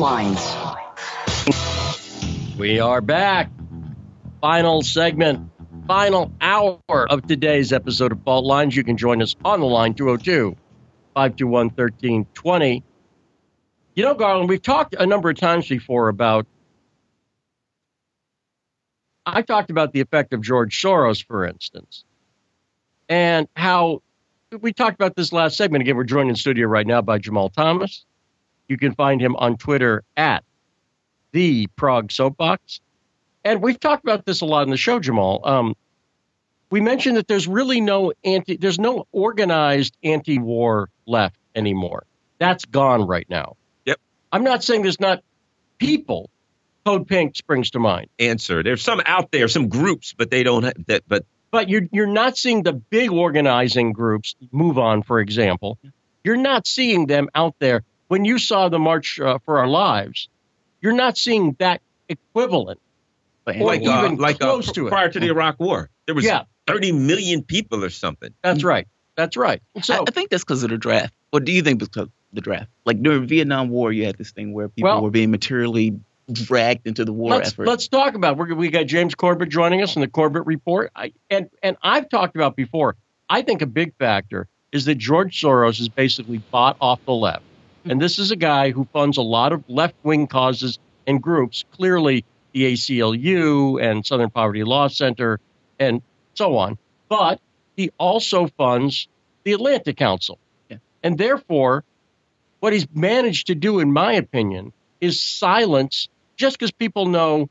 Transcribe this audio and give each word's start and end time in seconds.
lines. 0.00 0.40
We 2.58 2.80
are 2.80 3.02
back. 3.02 3.50
Final 4.40 4.80
segment, 4.80 5.50
final 5.86 6.32
hour 6.40 6.80
of 6.88 7.26
today's 7.26 7.70
episode 7.70 8.10
of 8.10 8.22
Fault 8.22 8.46
Lines. 8.46 8.74
You 8.74 8.82
can 8.82 8.96
join 8.96 9.20
us 9.20 9.36
on 9.44 9.60
the 9.60 9.66
line 9.66 9.92
202 9.92 10.56
521 11.14 11.66
1320. 11.66 12.82
You 13.94 14.04
know, 14.04 14.14
Garland, 14.14 14.48
we've 14.48 14.62
talked 14.62 14.94
a 14.98 15.04
number 15.04 15.28
of 15.28 15.36
times 15.36 15.68
before 15.68 16.08
about. 16.08 16.46
I 19.26 19.42
talked 19.42 19.70
about 19.70 19.92
the 19.92 20.00
effect 20.00 20.32
of 20.32 20.40
George 20.40 20.80
Soros, 20.80 21.22
for 21.22 21.44
instance, 21.44 22.04
and 23.06 23.48
how 23.54 24.00
we 24.62 24.72
talked 24.72 24.94
about 24.94 25.14
this 25.14 25.30
last 25.30 25.58
segment. 25.58 25.82
Again, 25.82 25.96
we're 25.96 26.04
joined 26.04 26.30
in 26.30 26.36
studio 26.36 26.68
right 26.68 26.86
now 26.86 27.02
by 27.02 27.18
Jamal 27.18 27.50
Thomas. 27.50 28.06
You 28.70 28.78
can 28.78 28.94
find 28.94 29.20
him 29.20 29.34
on 29.34 29.56
Twitter 29.56 30.04
at 30.16 30.44
the 31.32 31.66
Prague 31.74 32.12
Soapbox. 32.12 32.80
And 33.44 33.60
we've 33.60 33.80
talked 33.80 34.04
about 34.04 34.24
this 34.24 34.42
a 34.42 34.46
lot 34.46 34.62
in 34.62 34.70
the 34.70 34.76
show, 34.76 35.00
Jamal. 35.00 35.40
Um, 35.44 35.74
we 36.70 36.80
mentioned 36.80 37.16
that 37.16 37.26
there's 37.26 37.48
really 37.48 37.80
no 37.80 38.12
anti, 38.24 38.56
there's 38.56 38.78
no 38.78 39.08
organized 39.10 39.96
anti-war 40.04 40.88
left 41.04 41.36
anymore. 41.56 42.04
That's 42.38 42.64
gone 42.64 43.08
right 43.08 43.26
now. 43.28 43.56
Yep. 43.86 43.98
I'm 44.30 44.44
not 44.44 44.62
saying 44.62 44.82
there's 44.82 45.00
not 45.00 45.24
people. 45.78 46.30
Code 46.86 47.08
Pink 47.08 47.34
springs 47.34 47.72
to 47.72 47.80
mind. 47.80 48.08
Answer. 48.20 48.62
There's 48.62 48.82
some 48.82 49.02
out 49.04 49.32
there, 49.32 49.48
some 49.48 49.68
groups, 49.68 50.14
but 50.16 50.30
they 50.30 50.44
don't. 50.44 50.62
Have 50.62 50.86
that, 50.86 51.02
but 51.08 51.24
but 51.50 51.68
you're 51.68 51.88
you're 51.90 52.06
not 52.06 52.38
seeing 52.38 52.62
the 52.62 52.72
big 52.72 53.10
organizing 53.10 53.92
groups. 53.92 54.36
MoveOn, 54.54 55.04
for 55.04 55.18
example. 55.18 55.76
You're 56.22 56.36
not 56.36 56.66
seeing 56.66 57.06
them 57.06 57.28
out 57.34 57.54
there. 57.58 57.82
When 58.10 58.24
you 58.24 58.38
saw 58.38 58.68
the 58.68 58.80
March 58.80 59.20
uh, 59.20 59.38
for 59.44 59.58
Our 59.58 59.68
Lives, 59.68 60.28
you're 60.80 60.96
not 60.96 61.16
seeing 61.16 61.54
that 61.60 61.80
equivalent 62.08 62.80
like 63.46 63.86
uh, 63.86 64.10
like 64.16 64.42
uh, 64.42 64.60
to 64.60 64.88
prior 64.88 65.08
to 65.08 65.20
the 65.20 65.28
Iraq 65.28 65.60
War. 65.60 65.90
There 66.06 66.16
was 66.16 66.24
yeah. 66.24 66.42
30 66.66 66.90
million 66.90 67.44
people 67.44 67.84
or 67.84 67.90
something. 67.90 68.34
That's 68.42 68.64
right. 68.64 68.88
That's 69.14 69.36
right. 69.36 69.62
So 69.82 69.94
I, 69.94 70.00
I 70.08 70.10
think 70.10 70.30
that's 70.30 70.42
because 70.42 70.64
of 70.64 70.70
the 70.70 70.78
draft. 70.78 71.14
Or 71.32 71.38
do 71.38 71.52
you 71.52 71.62
think 71.62 71.78
because 71.78 72.06
of 72.06 72.10
the 72.32 72.40
draft? 72.40 72.68
Like 72.84 73.00
during 73.00 73.28
Vietnam 73.28 73.70
War, 73.70 73.92
you 73.92 74.06
had 74.06 74.18
this 74.18 74.32
thing 74.32 74.54
where 74.54 74.68
people 74.68 74.90
well, 74.90 75.02
were 75.02 75.10
being 75.10 75.30
materially 75.30 76.00
dragged 76.32 76.88
into 76.88 77.04
the 77.04 77.12
war 77.12 77.30
let's, 77.30 77.50
effort. 77.52 77.68
Let's 77.68 77.86
talk 77.86 78.14
about. 78.14 78.36
We're, 78.36 78.54
we 78.56 78.70
got 78.70 78.86
James 78.86 79.14
Corbett 79.14 79.50
joining 79.50 79.82
us 79.82 79.94
in 79.94 80.00
the 80.00 80.08
Corbett 80.08 80.46
Report, 80.46 80.90
I, 80.96 81.12
and 81.30 81.48
and 81.62 81.76
I've 81.80 82.08
talked 82.08 82.34
about 82.34 82.56
before. 82.56 82.96
I 83.28 83.42
think 83.42 83.62
a 83.62 83.66
big 83.66 83.94
factor 83.98 84.48
is 84.72 84.84
that 84.86 84.96
George 84.96 85.40
Soros 85.40 85.78
has 85.78 85.88
basically 85.88 86.38
bought 86.38 86.76
off 86.80 87.04
the 87.04 87.12
left, 87.12 87.42
and 87.84 88.00
this 88.00 88.18
is 88.18 88.30
a 88.30 88.36
guy 88.36 88.70
who 88.70 88.86
funds 88.92 89.16
a 89.16 89.22
lot 89.22 89.52
of 89.52 89.64
left 89.68 89.94
wing 90.02 90.26
causes 90.26 90.78
and 91.06 91.22
groups. 91.22 91.64
Clearly, 91.72 92.24
the 92.52 92.72
ACLU 92.72 93.82
and 93.82 94.04
Southern 94.04 94.30
Poverty 94.30 94.64
Law 94.64 94.88
Center 94.88 95.40
and 95.78 96.02
so 96.34 96.56
on. 96.56 96.78
But 97.08 97.40
he 97.76 97.90
also 97.98 98.48
funds 98.58 99.08
the 99.44 99.52
Atlantic 99.52 99.96
Council. 99.96 100.38
Yeah. 100.68 100.78
And 101.02 101.16
therefore, 101.16 101.84
what 102.60 102.72
he's 102.72 102.86
managed 102.94 103.48
to 103.48 103.54
do, 103.54 103.80
in 103.80 103.92
my 103.92 104.12
opinion, 104.14 104.72
is 105.00 105.20
silence 105.20 106.08
just 106.36 106.58
because 106.58 106.70
people 106.72 107.06
know. 107.06 107.48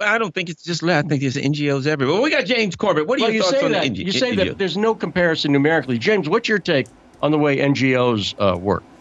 I 0.00 0.18
don't 0.18 0.34
think 0.34 0.50
it's 0.50 0.64
just 0.64 0.82
left. 0.82 1.06
I 1.06 1.08
think 1.10 1.20
there's 1.22 1.36
NGOs 1.36 1.86
everywhere. 1.86 2.14
Well, 2.14 2.22
we 2.24 2.30
got 2.30 2.44
James 2.44 2.74
Corbett. 2.74 3.06
What 3.06 3.20
are 3.20 3.22
well, 3.22 3.30
you 3.30 3.42
thoughts 3.42 3.60
say 3.60 3.64
on 3.64 3.72
that, 3.72 3.82
the 3.84 3.90
NGOs? 3.90 4.04
You 4.06 4.12
say 4.12 4.34
that 4.34 4.58
there's 4.58 4.76
no 4.76 4.96
comparison 4.96 5.52
numerically. 5.52 5.98
James, 5.98 6.28
what's 6.28 6.48
your 6.48 6.58
take 6.58 6.88
on 7.22 7.30
the 7.30 7.38
way 7.38 7.58
NGOs 7.58 8.34
uh, 8.38 8.58
work? 8.58 8.82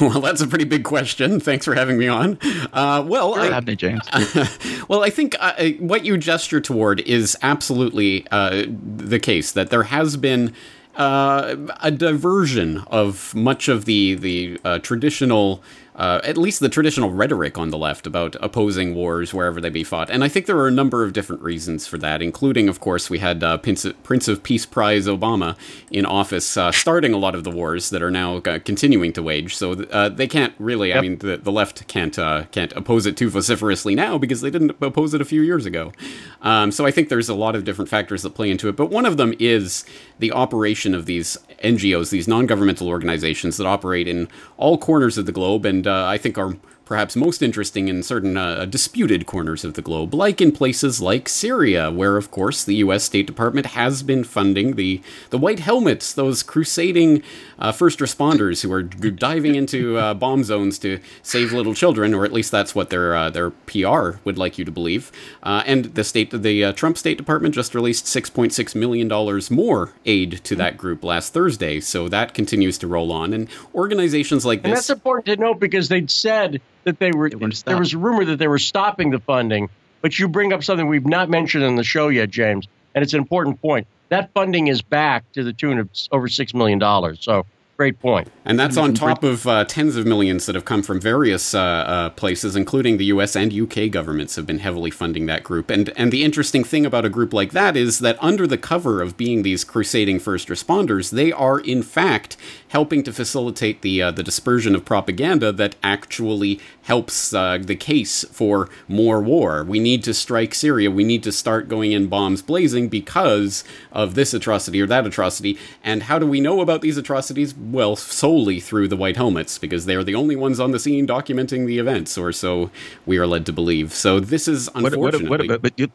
Well, 0.00 0.20
that's 0.20 0.40
a 0.40 0.48
pretty 0.48 0.64
big 0.64 0.82
question. 0.84 1.38
Thanks 1.38 1.64
for 1.64 1.74
having 1.74 1.96
me 1.96 2.08
on. 2.08 2.38
Uh, 2.72 3.04
well, 3.06 3.34
I, 3.36 3.60
me, 3.60 3.76
James. 3.76 4.02
well, 4.88 5.04
I 5.04 5.10
think 5.10 5.36
uh, 5.38 5.68
what 5.78 6.04
you 6.04 6.18
gesture 6.18 6.60
toward 6.60 7.00
is 7.00 7.36
absolutely 7.40 8.26
uh, 8.32 8.64
the 8.68 9.20
case 9.20 9.52
that 9.52 9.70
there 9.70 9.84
has 9.84 10.16
been 10.16 10.54
uh, 10.96 11.56
a 11.80 11.90
diversion 11.90 12.78
of 12.88 13.34
much 13.34 13.68
of 13.68 13.84
the 13.84 14.14
the 14.14 14.60
uh, 14.64 14.78
traditional 14.80 15.62
uh, 15.94 16.20
at 16.24 16.38
least 16.38 16.60
the 16.60 16.68
traditional 16.68 17.10
rhetoric 17.10 17.58
on 17.58 17.70
the 17.70 17.78
left 17.78 18.06
about 18.06 18.34
opposing 18.40 18.94
wars 18.94 19.34
wherever 19.34 19.60
they 19.60 19.68
be 19.68 19.84
fought. 19.84 20.08
And 20.08 20.24
I 20.24 20.28
think 20.28 20.46
there 20.46 20.56
are 20.58 20.68
a 20.68 20.72
number 20.72 21.04
of 21.04 21.12
different 21.12 21.42
reasons 21.42 21.86
for 21.86 21.98
that, 21.98 22.22
including, 22.22 22.68
of 22.68 22.80
course, 22.80 23.10
we 23.10 23.18
had 23.18 23.42
uh, 23.42 23.58
Prince, 23.58 23.86
Prince, 24.02 24.28
of 24.28 24.42
Peace 24.42 24.64
Prize 24.64 25.06
Obama 25.06 25.56
in 25.90 26.06
office 26.06 26.56
uh, 26.56 26.72
starting 26.72 27.12
a 27.12 27.18
lot 27.18 27.34
of 27.34 27.44
the 27.44 27.50
wars 27.50 27.90
that 27.90 28.02
are 28.02 28.10
now 28.10 28.36
uh, 28.36 28.58
continuing 28.60 29.12
to 29.12 29.22
wage. 29.22 29.54
So 29.56 29.72
uh, 29.72 30.08
they 30.08 30.26
can't 30.26 30.54
really, 30.58 30.88
yep. 30.88 30.98
I 30.98 31.00
mean, 31.00 31.18
the, 31.18 31.36
the 31.36 31.52
left 31.52 31.86
can't 31.88 32.18
uh, 32.18 32.44
can't 32.52 32.72
oppose 32.72 33.04
it 33.04 33.16
too 33.16 33.28
vociferously 33.28 33.94
now 33.94 34.16
because 34.16 34.40
they 34.40 34.50
didn't 34.50 34.76
oppose 34.80 35.12
it 35.12 35.20
a 35.20 35.24
few 35.24 35.42
years 35.42 35.66
ago. 35.66 35.92
Um, 36.40 36.72
so 36.72 36.86
I 36.86 36.90
think 36.90 37.08
there's 37.08 37.28
a 37.28 37.34
lot 37.34 37.54
of 37.54 37.64
different 37.64 37.88
factors 37.88 38.22
that 38.22 38.34
play 38.34 38.50
into 38.50 38.68
it. 38.68 38.76
But 38.76 38.86
one 38.86 39.04
of 39.04 39.16
them 39.16 39.34
is 39.38 39.84
the 40.18 40.32
operation 40.32 40.94
of 40.94 41.06
these 41.06 41.36
NGOs, 41.62 42.10
these 42.10 42.28
non 42.28 42.46
governmental 42.46 42.88
organizations 42.88 43.56
that 43.56 43.66
operate 43.66 44.08
in 44.08 44.28
all 44.56 44.78
corners 44.78 45.18
of 45.18 45.26
the 45.26 45.32
globe 45.32 45.64
and 45.64 45.86
uh, 45.86 46.06
I 46.06 46.18
think 46.18 46.38
are 46.38 46.56
perhaps 46.84 47.16
most 47.16 47.42
interesting 47.42 47.88
in 47.88 48.02
certain 48.02 48.36
uh, 48.36 48.66
disputed 48.66 49.24
corners 49.24 49.64
of 49.64 49.74
the 49.74 49.80
globe, 49.80 50.12
like 50.12 50.40
in 50.40 50.52
places 50.52 51.00
like 51.00 51.28
Syria, 51.28 51.90
where, 51.90 52.16
of 52.16 52.30
course, 52.30 52.64
the 52.64 52.74
U.S. 52.76 53.04
State 53.04 53.26
Department 53.26 53.66
has 53.68 54.02
been 54.02 54.24
funding 54.24 54.74
the, 54.74 55.00
the 55.30 55.38
White 55.38 55.60
Helmets, 55.60 56.12
those 56.12 56.42
crusading 56.42 57.22
uh, 57.62 57.70
first 57.70 58.00
responders 58.00 58.62
who 58.62 58.72
are 58.72 58.82
diving 58.82 59.54
into 59.54 59.96
uh, 59.96 60.12
bomb 60.12 60.42
zones 60.42 60.78
to 60.80 60.98
save 61.22 61.52
little 61.52 61.74
children, 61.74 62.12
or 62.12 62.24
at 62.24 62.32
least 62.32 62.50
that's 62.50 62.74
what 62.74 62.90
their 62.90 63.14
uh, 63.14 63.30
their 63.30 63.50
PR 63.50 64.18
would 64.24 64.36
like 64.36 64.58
you 64.58 64.64
to 64.64 64.72
believe. 64.72 65.12
Uh, 65.44 65.62
and 65.64 65.84
the 65.94 66.02
state, 66.02 66.30
the 66.30 66.64
uh, 66.64 66.72
Trump 66.72 66.98
State 66.98 67.16
Department 67.16 67.54
just 67.54 67.72
released 67.72 68.04
6.6 68.06 68.74
million 68.74 69.06
dollars 69.06 69.48
more 69.48 69.92
aid 70.04 70.40
to 70.42 70.56
that 70.56 70.76
group 70.76 71.04
last 71.04 71.32
Thursday, 71.32 71.78
so 71.78 72.08
that 72.08 72.34
continues 72.34 72.78
to 72.78 72.88
roll 72.88 73.12
on. 73.12 73.32
And 73.32 73.48
organizations 73.76 74.44
like 74.44 74.62
this, 74.62 74.68
and 74.68 74.76
that's 74.76 74.90
important 74.90 75.26
to 75.26 75.36
note 75.36 75.60
because 75.60 75.88
they'd 75.88 76.10
said 76.10 76.60
that 76.82 76.98
they 76.98 77.12
were, 77.12 77.30
they 77.30 77.46
there 77.64 77.78
was 77.78 77.94
a 77.94 77.98
rumor 77.98 78.24
that 78.24 78.38
they 78.38 78.48
were 78.48 78.58
stopping 78.58 79.10
the 79.10 79.20
funding, 79.20 79.68
but 80.00 80.18
you 80.18 80.26
bring 80.26 80.52
up 80.52 80.64
something 80.64 80.88
we've 80.88 81.06
not 81.06 81.30
mentioned 81.30 81.62
in 81.62 81.76
the 81.76 81.84
show 81.84 82.08
yet, 82.08 82.28
James, 82.28 82.66
and 82.96 83.04
it's 83.04 83.12
an 83.12 83.20
important 83.20 83.62
point. 83.62 83.86
That 84.12 84.30
funding 84.34 84.66
is 84.66 84.82
back 84.82 85.32
to 85.32 85.42
the 85.42 85.54
tune 85.54 85.78
of 85.78 85.88
over 86.10 86.28
six 86.28 86.52
million 86.52 86.78
dollars. 86.78 87.16
So 87.22 87.46
great 87.76 87.98
point. 87.98 88.30
And 88.44 88.58
that's 88.58 88.76
on 88.76 88.94
top 88.94 89.22
of 89.22 89.46
uh, 89.46 89.64
tens 89.64 89.96
of 89.96 90.06
millions 90.06 90.46
that 90.46 90.54
have 90.54 90.64
come 90.64 90.82
from 90.82 91.00
various 91.00 91.54
uh, 91.54 91.60
uh, 91.60 92.10
places, 92.10 92.54
including 92.56 92.96
the 92.96 93.06
U.S. 93.06 93.34
and 93.36 93.52
U.K. 93.52 93.88
governments 93.88 94.36
have 94.36 94.46
been 94.46 94.58
heavily 94.58 94.90
funding 94.90 95.26
that 95.26 95.42
group. 95.42 95.70
And 95.70 95.88
and 95.96 96.12
the 96.12 96.24
interesting 96.24 96.64
thing 96.64 96.84
about 96.84 97.04
a 97.04 97.08
group 97.08 97.32
like 97.32 97.52
that 97.52 97.76
is 97.76 98.00
that 98.00 98.16
under 98.20 98.46
the 98.46 98.58
cover 98.58 99.00
of 99.00 99.16
being 99.16 99.42
these 99.42 99.64
crusading 99.64 100.18
first 100.18 100.48
responders, 100.48 101.10
they 101.10 101.32
are 101.32 101.60
in 101.60 101.82
fact 101.82 102.36
helping 102.68 103.02
to 103.04 103.12
facilitate 103.12 103.82
the 103.82 104.02
uh, 104.02 104.10
the 104.10 104.22
dispersion 104.22 104.74
of 104.74 104.84
propaganda 104.84 105.52
that 105.52 105.76
actually 105.82 106.60
helps 106.82 107.32
uh, 107.32 107.58
the 107.60 107.76
case 107.76 108.24
for 108.30 108.68
more 108.88 109.20
war. 109.20 109.64
We 109.64 109.78
need 109.78 110.02
to 110.04 110.14
strike 110.14 110.54
Syria. 110.54 110.90
We 110.90 111.04
need 111.04 111.22
to 111.22 111.32
start 111.32 111.68
going 111.68 111.92
in 111.92 112.08
bombs 112.08 112.42
blazing 112.42 112.88
because 112.88 113.64
of 113.92 114.14
this 114.14 114.34
atrocity 114.34 114.80
or 114.80 114.86
that 114.86 115.06
atrocity. 115.06 115.58
And 115.84 116.04
how 116.04 116.18
do 116.18 116.26
we 116.26 116.40
know 116.40 116.60
about 116.60 116.80
these 116.80 116.96
atrocities? 116.96 117.54
Well, 117.62 117.94
solely 117.94 118.58
through 118.58 118.88
the 118.88 118.96
White 118.96 119.16
Helmets, 119.16 119.56
because 119.56 119.86
they 119.86 119.94
are 119.94 120.02
the 120.02 120.16
only 120.16 120.34
ones 120.34 120.58
on 120.58 120.72
the 120.72 120.80
scene 120.80 121.06
documenting 121.06 121.64
the 121.66 121.78
events, 121.78 122.18
or 122.18 122.32
so 122.32 122.70
we 123.06 123.18
are 123.18 123.26
led 123.26 123.46
to 123.46 123.52
believe. 123.52 123.92
So 123.92 124.18
this 124.18 124.48
is 124.48 124.68
unfortunately. 124.74 125.28
What, 125.28 125.40
what, 125.40 125.48
what, 125.48 125.62
but 125.62 125.78
you, 125.78 125.88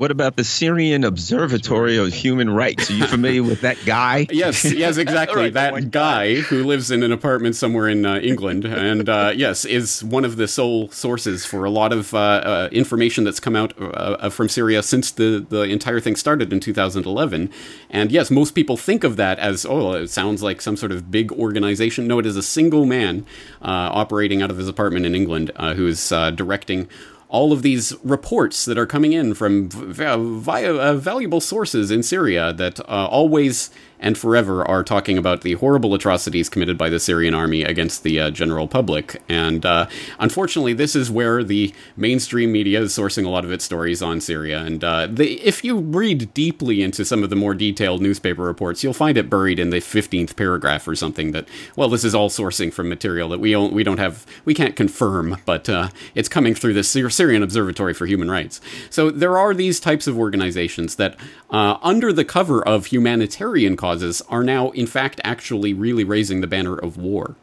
what 0.00 0.10
about 0.10 0.36
the 0.36 0.44
Syrian 0.44 1.04
Observatory 1.04 1.98
of 1.98 2.10
Human 2.10 2.48
Rights? 2.48 2.90
Are 2.90 2.94
you 2.94 3.06
familiar 3.06 3.42
with 3.42 3.60
that 3.60 3.76
guy? 3.84 4.26
yes, 4.30 4.64
yes, 4.64 4.96
exactly. 4.96 5.42
right, 5.42 5.52
that 5.52 5.90
guy 5.90 6.36
who 6.36 6.64
lives 6.64 6.90
in 6.90 7.02
an 7.02 7.12
apartment 7.12 7.54
somewhere 7.54 7.86
in 7.86 8.06
uh, 8.06 8.16
England, 8.20 8.64
and 8.64 9.10
uh, 9.10 9.30
yes, 9.36 9.66
is 9.66 10.02
one 10.02 10.24
of 10.24 10.36
the 10.36 10.48
sole 10.48 10.88
sources 10.88 11.44
for 11.44 11.66
a 11.66 11.70
lot 11.70 11.92
of 11.92 12.14
uh, 12.14 12.18
uh 12.18 12.68
information 12.72 13.24
that's 13.24 13.40
come 13.40 13.54
out 13.54 13.78
uh, 13.78 13.84
uh, 13.88 14.30
from 14.30 14.48
Syria 14.48 14.82
since 14.82 15.10
the 15.10 15.44
the 15.46 15.64
entire 15.64 16.00
thing 16.00 16.16
started 16.16 16.50
in 16.50 16.60
2011. 16.60 17.50
And 17.90 18.10
yes, 18.10 18.30
most 18.30 18.52
people 18.52 18.78
think 18.78 19.04
of 19.04 19.16
that 19.16 19.38
as 19.38 19.66
oh, 19.66 19.92
it 19.92 20.08
sounds 20.08 20.42
like 20.42 20.62
some 20.62 20.78
sort 20.78 20.92
of 20.92 21.10
big 21.10 21.30
organization. 21.32 22.06
No, 22.06 22.18
it 22.18 22.24
is 22.24 22.38
a 22.38 22.42
single 22.42 22.86
man 22.86 23.26
operating 23.60 24.40
out 24.40 24.50
of 24.50 24.56
his 24.56 24.66
apartment 24.66 25.04
in 25.04 25.14
England 25.14 25.50
who 25.58 25.86
is 25.86 26.08
directing 26.08 26.88
all 27.30 27.52
of 27.52 27.62
these 27.62 27.94
reports 28.02 28.64
that 28.64 28.76
are 28.76 28.86
coming 28.86 29.12
in 29.12 29.34
from 29.34 29.68
v- 29.68 30.40
via 30.40 30.74
uh, 30.74 30.94
valuable 30.94 31.40
sources 31.40 31.90
in 31.90 32.02
Syria 32.02 32.52
that 32.52 32.80
uh, 32.80 32.84
always 33.08 33.70
and 34.00 34.18
forever 34.18 34.66
are 34.66 34.82
talking 34.82 35.16
about 35.16 35.42
the 35.42 35.52
horrible 35.54 35.94
atrocities 35.94 36.48
committed 36.48 36.76
by 36.76 36.88
the 36.88 36.98
Syrian 36.98 37.34
army 37.34 37.62
against 37.62 38.02
the 38.02 38.18
uh, 38.18 38.30
general 38.30 38.66
public. 38.66 39.22
And 39.28 39.64
uh, 39.64 39.86
unfortunately, 40.18 40.72
this 40.72 40.96
is 40.96 41.10
where 41.10 41.44
the 41.44 41.72
mainstream 41.96 42.50
media 42.50 42.80
is 42.80 42.96
sourcing 42.96 43.26
a 43.26 43.28
lot 43.28 43.44
of 43.44 43.52
its 43.52 43.64
stories 43.64 44.02
on 44.02 44.20
Syria. 44.20 44.60
And 44.60 44.82
uh, 44.82 45.08
if 45.18 45.62
you 45.62 45.78
read 45.78 46.32
deeply 46.34 46.82
into 46.82 47.04
some 47.04 47.22
of 47.22 47.30
the 47.30 47.36
more 47.36 47.54
detailed 47.54 48.00
newspaper 48.00 48.42
reports, 48.42 48.82
you'll 48.82 48.94
find 48.94 49.18
it 49.18 49.30
buried 49.30 49.58
in 49.58 49.70
the 49.70 49.78
15th 49.78 50.34
paragraph 50.34 50.88
or 50.88 50.96
something 50.96 51.32
that, 51.32 51.46
well, 51.76 51.88
this 51.88 52.04
is 52.04 52.14
all 52.14 52.30
sourcing 52.30 52.72
from 52.72 52.88
material 52.88 53.28
that 53.28 53.38
we 53.38 53.52
don't, 53.52 53.72
we 53.72 53.84
don't 53.84 53.98
have, 53.98 54.26
we 54.44 54.54
can't 54.54 54.76
confirm, 54.76 55.36
but 55.44 55.68
uh, 55.68 55.88
it's 56.14 56.28
coming 56.28 56.54
through 56.54 56.72
the 56.72 56.82
Syrian 56.82 57.42
Observatory 57.42 57.92
for 57.92 58.06
Human 58.06 58.30
Rights. 58.30 58.60
So 58.88 59.10
there 59.10 59.36
are 59.36 59.52
these 59.52 59.78
types 59.78 60.06
of 60.06 60.18
organizations 60.18 60.96
that, 60.96 61.16
uh, 61.50 61.76
under 61.82 62.12
the 62.12 62.24
cover 62.24 62.66
of 62.66 62.86
humanitarian 62.86 63.76
causes, 63.76 63.89
causes 63.90 64.22
are 64.28 64.44
now, 64.44 64.70
in 64.70 64.86
fact, 64.86 65.20
actually 65.24 65.74
really 65.74 66.04
raising 66.04 66.40
the 66.40 66.46
banner 66.46 66.76
of 66.76 66.96
war. 66.96 67.34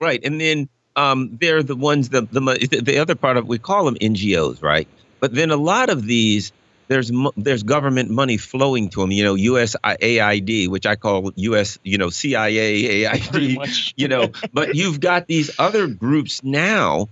Right, 0.00 0.20
and 0.24 0.40
then 0.40 0.68
um, 0.96 1.36
they're 1.40 1.62
the 1.62 1.76
ones 1.76 2.10
the, 2.10 2.22
the 2.22 2.80
the 2.82 2.98
other 2.98 3.14
part 3.14 3.36
of 3.36 3.46
we 3.46 3.58
call 3.58 3.84
them 3.84 3.96
NGOs, 3.96 4.62
right? 4.62 4.88
But 5.18 5.34
then 5.34 5.50
a 5.50 5.56
lot 5.56 5.90
of 5.90 6.06
these 6.06 6.52
there's 6.88 7.10
there's 7.36 7.62
government 7.62 8.10
money 8.10 8.36
flowing 8.36 8.88
to 8.90 9.00
them. 9.00 9.10
You 9.10 9.24
know, 9.24 9.34
USAID, 9.34 10.68
which 10.68 10.86
I 10.86 10.96
call 10.96 11.32
US, 11.34 11.78
you 11.82 11.98
know, 11.98 12.10
CIA, 12.10 13.04
AID, 13.04 13.68
you 13.96 14.08
know. 14.08 14.30
but 14.52 14.74
you've 14.74 15.00
got 15.00 15.26
these 15.26 15.50
other 15.58 15.86
groups 15.88 16.42
now 16.42 17.08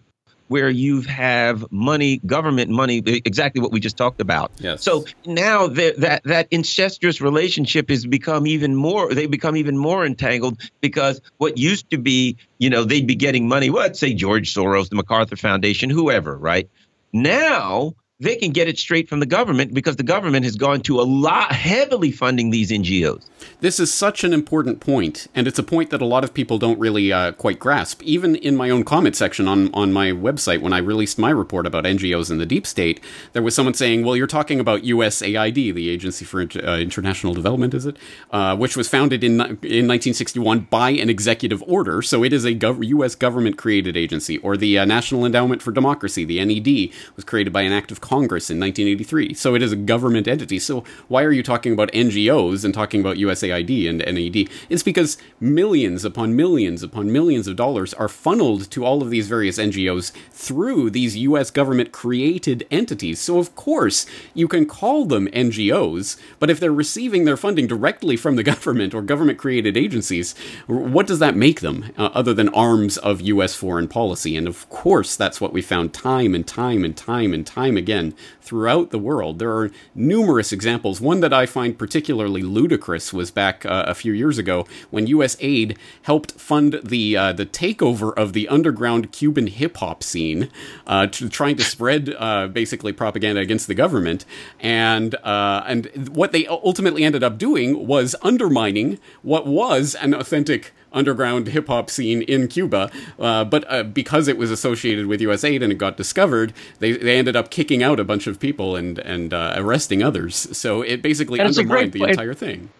where 0.48 0.68
you 0.68 1.02
have 1.02 1.70
money, 1.70 2.18
government 2.26 2.70
money, 2.70 3.02
exactly 3.06 3.60
what 3.60 3.72
we 3.72 3.80
just 3.80 3.96
talked 3.96 4.20
about. 4.20 4.50
Yes. 4.58 4.82
So 4.82 5.04
now 5.24 5.68
that 5.68 6.22
that 6.24 6.48
incestuous 6.50 7.20
relationship 7.20 7.88
has 7.90 8.04
become 8.06 8.46
even 8.46 8.74
more. 8.74 9.14
They 9.14 9.26
become 9.26 9.56
even 9.56 9.78
more 9.78 10.04
entangled 10.04 10.60
because 10.80 11.20
what 11.36 11.58
used 11.58 11.90
to 11.90 11.98
be, 11.98 12.36
you 12.58 12.70
know, 12.70 12.84
they'd 12.84 13.06
be 13.06 13.14
getting 13.14 13.48
money. 13.48 13.70
What 13.70 13.96
say 13.96 14.14
George 14.14 14.52
Soros, 14.52 14.88
the 14.88 14.96
MacArthur 14.96 15.36
Foundation, 15.36 15.90
whoever, 15.90 16.36
right? 16.36 16.68
Now 17.12 17.94
they 18.20 18.34
can 18.34 18.50
get 18.50 18.66
it 18.66 18.76
straight 18.78 19.08
from 19.08 19.20
the 19.20 19.26
government 19.26 19.72
because 19.72 19.94
the 19.94 20.02
government 20.02 20.44
has 20.44 20.56
gone 20.56 20.80
to 20.80 21.00
a 21.00 21.02
lot 21.02 21.52
heavily 21.52 22.10
funding 22.10 22.50
these 22.50 22.72
NGOs. 22.72 23.24
This 23.60 23.78
is 23.78 23.94
such 23.94 24.24
an 24.24 24.32
important 24.32 24.80
point, 24.80 25.28
and 25.36 25.46
it's 25.46 25.58
a 25.58 25.62
point 25.62 25.90
that 25.90 26.02
a 26.02 26.04
lot 26.04 26.24
of 26.24 26.34
people 26.34 26.58
don't 26.58 26.78
really 26.80 27.12
uh, 27.12 27.30
quite 27.32 27.60
grasp. 27.60 28.02
Even 28.02 28.34
in 28.34 28.56
my 28.56 28.70
own 28.70 28.82
comment 28.82 29.14
section 29.14 29.46
on, 29.46 29.72
on 29.72 29.92
my 29.92 30.10
website, 30.10 30.60
when 30.60 30.72
I 30.72 30.78
released 30.78 31.16
my 31.16 31.30
report 31.30 31.64
about 31.64 31.84
NGOs 31.84 32.28
in 32.30 32.38
the 32.38 32.46
deep 32.46 32.66
state, 32.66 33.00
there 33.34 33.42
was 33.42 33.54
someone 33.54 33.74
saying, 33.74 34.04
Well, 34.04 34.16
you're 34.16 34.26
talking 34.26 34.58
about 34.58 34.82
USAID, 34.82 35.74
the 35.74 35.88
Agency 35.88 36.24
for 36.24 36.40
uh, 36.40 36.78
International 36.78 37.34
Development, 37.34 37.72
is 37.72 37.86
it? 37.86 37.96
Uh, 38.32 38.56
which 38.56 38.76
was 38.76 38.88
founded 38.88 39.22
in, 39.22 39.34
in 39.34 39.86
1961 39.86 40.66
by 40.70 40.90
an 40.90 41.08
executive 41.08 41.62
order, 41.68 42.02
so 42.02 42.24
it 42.24 42.32
is 42.32 42.44
a 42.44 42.54
gov- 42.54 42.84
U.S. 42.84 43.14
government 43.14 43.58
created 43.58 43.96
agency. 43.96 44.38
Or 44.38 44.56
the 44.56 44.78
uh, 44.80 44.84
National 44.84 45.24
Endowment 45.24 45.62
for 45.62 45.70
Democracy, 45.70 46.24
the 46.24 46.44
NED, 46.44 46.92
was 47.14 47.24
created 47.24 47.52
by 47.52 47.62
an 47.62 47.72
act 47.72 47.92
of 47.92 48.00
Congress 48.08 48.48
in 48.48 48.58
1983. 48.58 49.34
So 49.34 49.54
it 49.54 49.62
is 49.62 49.70
a 49.70 49.76
government 49.76 50.26
entity. 50.26 50.58
So 50.58 50.82
why 51.08 51.22
are 51.24 51.32
you 51.32 51.42
talking 51.42 51.74
about 51.74 51.92
NGOs 51.92 52.64
and 52.64 52.72
talking 52.72 53.00
about 53.02 53.16
USAID 53.16 53.88
and 53.88 53.98
NED? 53.98 54.48
It's 54.70 54.82
because 54.82 55.18
millions 55.40 56.06
upon 56.06 56.34
millions 56.34 56.82
upon 56.82 57.12
millions 57.12 57.46
of 57.46 57.56
dollars 57.56 57.92
are 57.94 58.08
funneled 58.08 58.70
to 58.70 58.84
all 58.84 59.02
of 59.02 59.10
these 59.10 59.28
various 59.28 59.58
NGOs 59.58 60.12
through 60.30 60.88
these 60.90 61.18
US 61.18 61.50
government 61.50 61.92
created 61.92 62.66
entities. 62.70 63.18
So 63.20 63.38
of 63.38 63.54
course, 63.54 64.06
you 64.32 64.48
can 64.48 64.64
call 64.64 65.04
them 65.04 65.28
NGOs, 65.28 66.18
but 66.38 66.48
if 66.48 66.58
they're 66.58 66.72
receiving 66.72 67.26
their 67.26 67.36
funding 67.36 67.66
directly 67.66 68.16
from 68.16 68.36
the 68.36 68.42
government 68.52 68.94
or 68.94 69.02
government 69.02 69.38
created 69.38 69.76
agencies, 69.76 70.34
what 70.66 71.06
does 71.06 71.18
that 71.18 71.36
make 71.36 71.60
them 71.60 71.92
uh, 71.98 72.08
other 72.14 72.32
than 72.32 72.48
arms 72.50 72.96
of 72.96 73.20
US 73.20 73.54
foreign 73.54 73.88
policy? 73.88 74.34
And 74.34 74.48
of 74.48 74.66
course, 74.70 75.14
that's 75.14 75.40
what 75.42 75.52
we 75.52 75.60
found 75.60 75.92
time 75.92 76.34
and 76.34 76.46
time 76.46 76.84
and 76.84 76.96
time 76.96 77.34
and 77.34 77.46
time 77.46 77.76
again 77.76 77.97
again 77.98 78.14
throughout 78.40 78.90
the 78.90 78.98
world. 78.98 79.38
There 79.38 79.54
are 79.56 79.70
numerous 79.94 80.52
examples. 80.52 81.00
One 81.00 81.20
that 81.20 81.32
I 81.32 81.46
find 81.46 81.78
particularly 81.78 82.42
ludicrous 82.42 83.12
was 83.12 83.30
back 83.30 83.66
uh, 83.66 83.84
a 83.86 83.94
few 83.94 84.12
years 84.12 84.38
ago 84.38 84.66
when 84.90 85.06
U.S. 85.08 85.36
aid 85.40 85.76
helped 86.02 86.32
fund 86.32 86.80
the 86.82 87.16
uh, 87.16 87.32
the 87.32 87.46
takeover 87.46 88.12
of 88.16 88.32
the 88.32 88.48
underground 88.48 89.12
Cuban 89.12 89.48
hip 89.48 89.76
hop 89.78 90.02
scene, 90.02 90.50
uh, 90.86 91.06
to, 91.08 91.28
trying 91.28 91.56
to 91.56 91.64
spread 91.64 92.14
uh, 92.18 92.48
basically 92.48 92.92
propaganda 92.92 93.40
against 93.40 93.66
the 93.66 93.74
government. 93.74 94.24
And 94.60 95.14
uh, 95.16 95.64
and 95.66 96.08
what 96.16 96.32
they 96.32 96.46
ultimately 96.46 97.04
ended 97.04 97.22
up 97.22 97.38
doing 97.38 97.86
was 97.86 98.14
undermining 98.22 98.98
what 99.22 99.46
was 99.46 99.94
an 99.96 100.14
authentic 100.14 100.72
underground 100.98 101.48
hip 101.48 101.68
hop 101.68 101.88
scene 101.88 102.22
in 102.22 102.48
Cuba. 102.48 102.90
Uh, 103.18 103.44
but 103.44 103.64
uh, 103.72 103.84
because 103.84 104.28
it 104.28 104.36
was 104.36 104.50
associated 104.50 105.06
with 105.06 105.20
US 105.22 105.44
aid 105.44 105.62
and 105.62 105.72
it 105.72 105.78
got 105.78 105.96
discovered, 105.96 106.52
they, 106.80 106.92
they 106.92 107.16
ended 107.16 107.36
up 107.36 107.50
kicking 107.50 107.82
out 107.82 108.00
a 108.00 108.04
bunch 108.04 108.26
of 108.26 108.40
people 108.40 108.76
and 108.76 108.98
and 108.98 109.32
uh, 109.32 109.54
arresting 109.56 110.02
others. 110.02 110.34
So 110.56 110.82
it 110.82 111.00
basically 111.02 111.40
and 111.40 111.48
undermined 111.48 111.92
the 111.92 112.04
entire 112.04 112.34
thing. 112.34 112.70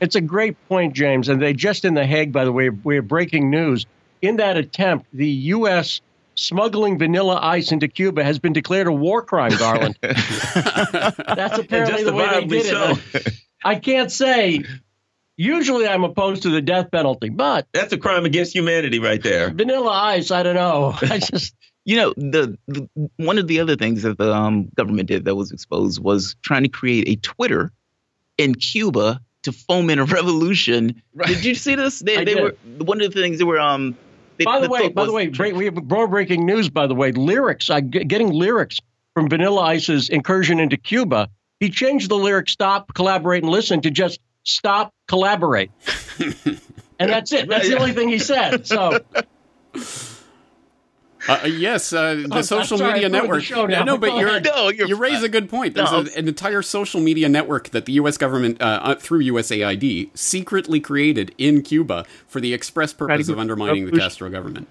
It's 0.00 0.16
a 0.16 0.20
great 0.20 0.56
point, 0.68 0.94
James. 0.94 1.28
And 1.28 1.40
they 1.40 1.52
just 1.52 1.84
in 1.84 1.94
the 1.94 2.06
Hague, 2.06 2.32
by 2.32 2.44
the 2.44 2.52
way, 2.52 2.68
we're 2.68 3.02
breaking 3.02 3.50
news. 3.50 3.86
In 4.22 4.36
that 4.36 4.56
attempt, 4.56 5.06
the 5.12 5.28
U.S. 5.28 6.00
smuggling 6.34 6.98
vanilla 6.98 7.38
ice 7.42 7.72
into 7.72 7.88
Cuba 7.88 8.24
has 8.24 8.38
been 8.38 8.52
declared 8.52 8.86
a 8.86 8.92
war 8.92 9.22
crime, 9.22 9.52
Garland. 9.58 9.98
That's 10.02 11.58
apparently 11.58 12.04
the 12.04 12.12
way 12.14 12.28
they 12.28 12.46
did 12.46 12.66
so. 12.66 12.98
it. 13.12 13.28
I 13.64 13.76
can't 13.76 14.12
say 14.12 14.64
Usually, 15.36 15.88
I'm 15.88 16.04
opposed 16.04 16.42
to 16.44 16.50
the 16.50 16.62
death 16.62 16.90
penalty, 16.90 17.28
but 17.28 17.66
that's 17.72 17.92
a 17.92 17.98
crime 17.98 18.24
against 18.24 18.54
humanity, 18.54 19.00
right 19.00 19.22
there. 19.22 19.50
Vanilla 19.50 19.90
Ice, 19.90 20.30
I 20.30 20.42
don't 20.42 20.54
know. 20.54 20.94
I 21.02 21.18
just. 21.18 21.54
You 21.86 21.96
know, 21.96 22.14
the, 22.16 22.56
the, 22.66 22.88
one 23.18 23.36
of 23.36 23.46
the 23.46 23.60
other 23.60 23.76
things 23.76 24.04
that 24.04 24.16
the 24.16 24.32
um, 24.32 24.70
government 24.74 25.06
did 25.06 25.26
that 25.26 25.34
was 25.34 25.52
exposed 25.52 26.02
was 26.02 26.34
trying 26.40 26.62
to 26.62 26.70
create 26.70 27.06
a 27.10 27.16
Twitter 27.16 27.72
in 28.38 28.54
Cuba 28.54 29.20
to 29.42 29.52
foment 29.52 30.00
a 30.00 30.04
revolution. 30.04 31.02
Right. 31.14 31.28
Did 31.28 31.44
you 31.44 31.54
see 31.54 31.74
this? 31.74 31.98
They, 31.98 32.24
they 32.24 32.36
were 32.36 32.56
one 32.78 33.02
of 33.02 33.12
the 33.12 33.20
things 33.20 33.36
they 33.36 33.44
were 33.44 33.60
um. 33.60 33.98
They, 34.38 34.46
by 34.46 34.60
the, 34.60 34.66
the 34.68 34.72
way, 34.72 34.88
by 34.88 35.04
the 35.04 35.12
way, 35.12 35.28
we 35.28 35.66
have 35.66 35.84
more 35.84 36.08
breaking 36.08 36.46
news. 36.46 36.70
By 36.70 36.86
the 36.86 36.94
way, 36.94 37.12
lyrics. 37.12 37.68
I 37.68 37.82
getting 37.82 38.30
lyrics 38.30 38.80
from 39.12 39.28
Vanilla 39.28 39.60
Ice's 39.60 40.08
incursion 40.08 40.60
into 40.60 40.78
Cuba. 40.78 41.28
He 41.60 41.68
changed 41.68 42.08
the 42.08 42.16
lyric 42.16 42.48
"Stop, 42.48 42.94
collaborate, 42.94 43.42
and 43.42 43.52
listen" 43.52 43.82
to 43.82 43.90
just 43.90 44.20
stop, 44.42 44.93
collaborate. 45.06 45.70
and 46.98 47.10
that's 47.10 47.32
it. 47.32 47.48
That's 47.48 47.68
the 47.68 47.78
only 47.78 47.92
thing 47.92 48.08
he 48.08 48.18
said. 48.18 48.66
So. 48.66 49.00
Uh, 51.26 51.40
uh 51.42 51.46
yes, 51.46 51.92
uh, 51.92 52.14
the 52.14 52.28
oh, 52.30 52.42
social 52.42 52.78
sorry, 52.78 52.94
media 52.94 53.08
network. 53.08 53.48
No, 53.50 53.96
but 53.96 54.16
you're, 54.16 54.40
no, 54.40 54.68
you're, 54.68 54.88
you 54.88 54.96
raise 54.96 55.22
a 55.22 55.28
good 55.28 55.48
point. 55.48 55.74
There's 55.74 55.90
no. 55.90 56.00
a, 56.00 56.18
an 56.18 56.28
entire 56.28 56.62
social 56.62 57.00
media 57.00 57.28
network 57.28 57.70
that 57.70 57.86
the 57.86 57.92
U.S. 57.94 58.18
government, 58.18 58.60
uh, 58.60 58.80
uh 58.82 58.94
through 58.96 59.22
USAID, 59.22 60.10
secretly 60.16 60.80
created 60.80 61.34
in 61.38 61.62
Cuba 61.62 62.04
for 62.26 62.40
the 62.40 62.52
express 62.52 62.92
purpose 62.92 63.28
of 63.28 63.38
undermining 63.38 63.86
the 63.86 63.98
Castro 63.98 64.28
government. 64.28 64.68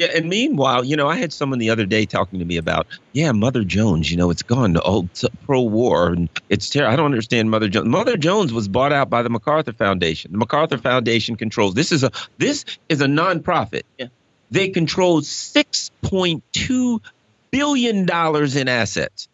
Yeah, 0.00 0.06
and 0.16 0.30
meanwhile, 0.30 0.82
you 0.82 0.96
know, 0.96 1.10
I 1.10 1.16
had 1.16 1.30
someone 1.30 1.58
the 1.58 1.68
other 1.68 1.84
day 1.84 2.06
talking 2.06 2.38
to 2.38 2.44
me 2.46 2.56
about, 2.56 2.86
yeah, 3.12 3.32
Mother 3.32 3.64
Jones. 3.64 4.10
You 4.10 4.16
know, 4.16 4.30
it's 4.30 4.42
gone 4.42 4.72
to 4.72 4.80
old 4.80 5.10
pro-war, 5.44 6.14
and 6.14 6.30
it's 6.48 6.70
terrible. 6.70 6.94
I 6.94 6.96
don't 6.96 7.04
understand 7.04 7.50
Mother 7.50 7.68
Jones. 7.68 7.86
Mother 7.86 8.16
Jones 8.16 8.50
was 8.50 8.66
bought 8.66 8.94
out 8.94 9.10
by 9.10 9.20
the 9.20 9.28
MacArthur 9.28 9.74
Foundation. 9.74 10.32
The 10.32 10.38
MacArthur 10.38 10.78
Foundation 10.78 11.36
controls. 11.36 11.74
This 11.74 11.92
is 11.92 12.02
a 12.02 12.12
this 12.38 12.64
is 12.88 13.02
a 13.02 13.06
nonprofit. 13.08 13.82
Yeah. 13.98 14.06
They 14.50 14.70
control 14.70 15.20
six 15.20 15.90
point 16.00 16.44
two 16.50 17.02
billion 17.50 18.06
dollars 18.06 18.56
in 18.56 18.68
assets. 18.68 19.28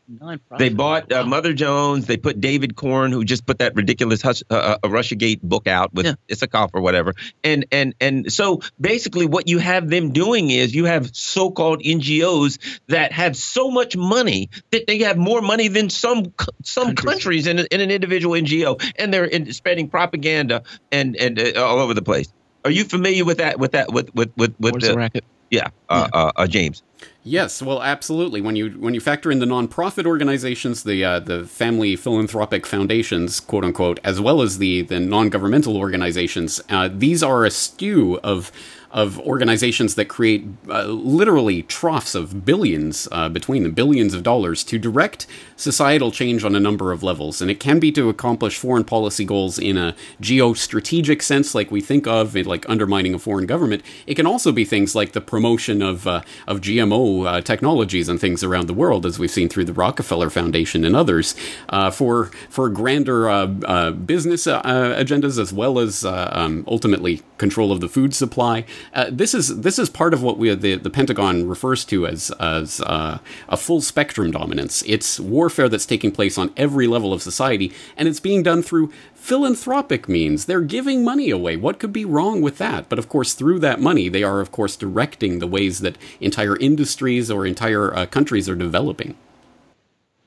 They 0.58 0.68
bought 0.68 1.12
uh, 1.12 1.24
Mother 1.24 1.52
Jones. 1.52 2.06
They 2.06 2.16
put 2.16 2.40
David 2.40 2.76
Corn, 2.76 3.10
who 3.10 3.24
just 3.24 3.44
put 3.44 3.58
that 3.58 3.74
ridiculous 3.74 4.22
Hush, 4.22 4.42
uh, 4.50 4.76
uh, 4.82 4.88
Russiagate 4.88 5.42
book 5.42 5.66
out 5.66 5.92
with 5.92 6.06
yeah. 6.06 6.14
Isikoff 6.28 6.70
or 6.74 6.80
whatever. 6.80 7.14
And 7.42 7.66
and 7.72 7.94
and 8.00 8.32
so 8.32 8.60
basically, 8.80 9.26
what 9.26 9.48
you 9.48 9.58
have 9.58 9.88
them 9.88 10.12
doing 10.12 10.50
is 10.50 10.74
you 10.74 10.84
have 10.84 11.14
so-called 11.14 11.82
NGOs 11.82 12.58
that 12.86 13.12
have 13.12 13.36
so 13.36 13.70
much 13.70 13.96
money 13.96 14.48
that 14.70 14.86
they 14.86 14.98
have 14.98 15.16
more 15.16 15.42
money 15.42 15.68
than 15.68 15.90
some 15.90 16.32
some 16.62 16.94
countries, 16.94 17.46
countries 17.46 17.46
in, 17.46 17.58
in 17.58 17.80
an 17.80 17.90
individual 17.90 18.34
NGO, 18.40 18.80
and 18.96 19.12
they're 19.12 19.24
in, 19.24 19.52
spreading 19.52 19.88
propaganda 19.88 20.62
and 20.92 21.16
and 21.16 21.40
uh, 21.40 21.64
all 21.64 21.80
over 21.80 21.94
the 21.94 22.02
place. 22.02 22.32
Are 22.64 22.70
you 22.70 22.84
familiar 22.84 23.24
with 23.24 23.38
that? 23.38 23.58
With 23.58 23.72
that? 23.72 23.92
With 23.92 24.14
with 24.14 24.32
with 24.36 24.54
with 24.58 24.80
the, 24.80 24.88
the 24.88 24.96
racket? 24.96 25.24
Yeah, 25.50 25.68
uh, 25.88 26.08
yeah. 26.12 26.20
Uh, 26.20 26.32
uh, 26.36 26.46
James. 26.46 26.82
Yes, 27.28 27.60
well, 27.60 27.82
absolutely. 27.82 28.40
When 28.40 28.54
you 28.54 28.70
when 28.78 28.94
you 28.94 29.00
factor 29.00 29.32
in 29.32 29.40
the 29.40 29.46
nonprofit 29.46 30.06
organizations, 30.06 30.84
the 30.84 31.04
uh, 31.04 31.18
the 31.18 31.44
family 31.44 31.96
philanthropic 31.96 32.64
foundations, 32.64 33.40
quote 33.40 33.64
unquote, 33.64 33.98
as 34.04 34.20
well 34.20 34.42
as 34.42 34.58
the 34.58 34.82
the 34.82 35.00
non 35.00 35.28
governmental 35.28 35.76
organizations, 35.76 36.60
uh, 36.70 36.88
these 36.88 37.24
are 37.24 37.44
a 37.44 37.50
stew 37.50 38.20
of 38.22 38.52
of 38.92 39.18
organizations 39.20 39.96
that 39.96 40.04
create 40.04 40.46
uh, 40.68 40.84
literally 40.84 41.64
troughs 41.64 42.14
of 42.14 42.44
billions 42.44 43.08
uh, 43.10 43.28
between 43.28 43.64
them, 43.64 43.72
billions 43.72 44.14
of 44.14 44.22
dollars 44.22 44.62
to 44.62 44.78
direct 44.78 45.26
societal 45.56 46.10
change 46.10 46.44
on 46.44 46.54
a 46.54 46.60
number 46.60 46.92
of 46.92 47.02
levels. 47.02 47.40
And 47.40 47.50
it 47.50 47.58
can 47.58 47.80
be 47.80 47.90
to 47.92 48.08
accomplish 48.08 48.58
foreign 48.58 48.84
policy 48.84 49.24
goals 49.24 49.58
in 49.58 49.76
a 49.76 49.94
geostrategic 50.20 51.22
sense, 51.22 51.54
like 51.54 51.70
we 51.70 51.80
think 51.80 52.06
of, 52.06 52.34
like 52.36 52.68
undermining 52.68 53.14
a 53.14 53.18
foreign 53.18 53.46
government. 53.46 53.82
It 54.06 54.14
can 54.14 54.26
also 54.26 54.52
be 54.52 54.64
things 54.64 54.94
like 54.94 55.12
the 55.12 55.20
promotion 55.20 55.82
of, 55.82 56.06
uh, 56.06 56.20
of 56.46 56.60
GMO 56.60 57.26
uh, 57.26 57.40
technologies 57.40 58.08
and 58.08 58.20
things 58.20 58.44
around 58.44 58.66
the 58.66 58.74
world, 58.74 59.06
as 59.06 59.18
we've 59.18 59.30
seen 59.30 59.48
through 59.48 59.64
the 59.64 59.72
Rockefeller 59.72 60.30
Foundation 60.30 60.84
and 60.84 60.94
others, 60.94 61.34
uh, 61.70 61.90
for, 61.90 62.26
for 62.50 62.68
grander 62.68 63.28
uh, 63.28 63.46
uh, 63.64 63.90
business 63.92 64.46
agendas 64.46 65.38
as 65.40 65.52
well 65.52 65.78
as 65.78 66.04
um, 66.04 66.64
ultimately 66.68 67.22
control 67.38 67.72
of 67.72 67.80
the 67.80 67.88
food 67.88 68.14
supply. 68.14 68.64
this, 69.10 69.34
is, 69.34 69.60
this 69.60 69.78
is 69.78 69.88
part 69.88 70.12
of 70.12 70.22
what 70.22 70.38
we, 70.38 70.54
the, 70.54 70.76
the 70.76 70.90
Pentagon 70.90 71.48
refers 71.48 71.84
to 71.84 72.06
as, 72.06 72.30
as 72.40 72.80
a 72.80 73.20
full 73.56 73.80
spectrum 73.80 74.30
dominance. 74.30 74.82
It's 74.86 75.18
war 75.18 75.45
warfare 75.46 75.68
that's 75.68 75.86
taking 75.86 76.10
place 76.10 76.36
on 76.36 76.52
every 76.56 76.88
level 76.88 77.12
of 77.12 77.22
society, 77.22 77.72
and 77.96 78.08
it's 78.08 78.18
being 78.18 78.42
done 78.42 78.62
through 78.62 78.90
philanthropic 79.14 80.08
means. 80.08 80.46
They're 80.46 80.60
giving 80.60 81.04
money 81.04 81.30
away. 81.30 81.56
What 81.56 81.78
could 81.78 81.92
be 81.92 82.04
wrong 82.04 82.40
with 82.40 82.58
that? 82.58 82.88
But 82.88 82.98
of 82.98 83.08
course, 83.08 83.32
through 83.32 83.60
that 83.60 83.80
money, 83.80 84.08
they 84.08 84.24
are, 84.24 84.40
of 84.40 84.50
course, 84.50 84.74
directing 84.74 85.38
the 85.38 85.46
ways 85.46 85.78
that 85.82 85.96
entire 86.20 86.56
industries 86.56 87.30
or 87.30 87.46
entire 87.46 87.94
uh, 87.94 88.06
countries 88.06 88.48
are 88.48 88.56
developing. 88.56 89.14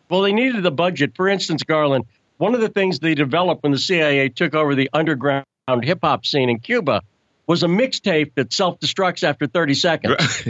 Well, 0.07 0.21
they 0.21 0.31
needed 0.31 0.63
the 0.63 0.71
budget. 0.71 1.11
For 1.17 1.27
instance, 1.27 1.63
Garland, 1.63 2.05
one 2.37 2.55
of 2.55 2.61
the 2.61 2.69
things 2.69 2.99
they 2.99 3.13
developed 3.13 3.63
when 3.63 3.73
the 3.73 3.77
CIA 3.77 4.29
took 4.29 4.55
over 4.55 4.73
the 4.73 4.89
underground 4.93 5.43
hip 5.81 5.99
hop 6.01 6.25
scene 6.25 6.49
in 6.49 6.59
Cuba 6.59 7.01
was 7.49 7.63
a 7.63 7.67
mixtape 7.67 8.35
that 8.35 8.53
self 8.53 8.79
destructs 8.79 9.23
after 9.23 9.47
30 9.47 9.73
seconds. 9.73 10.43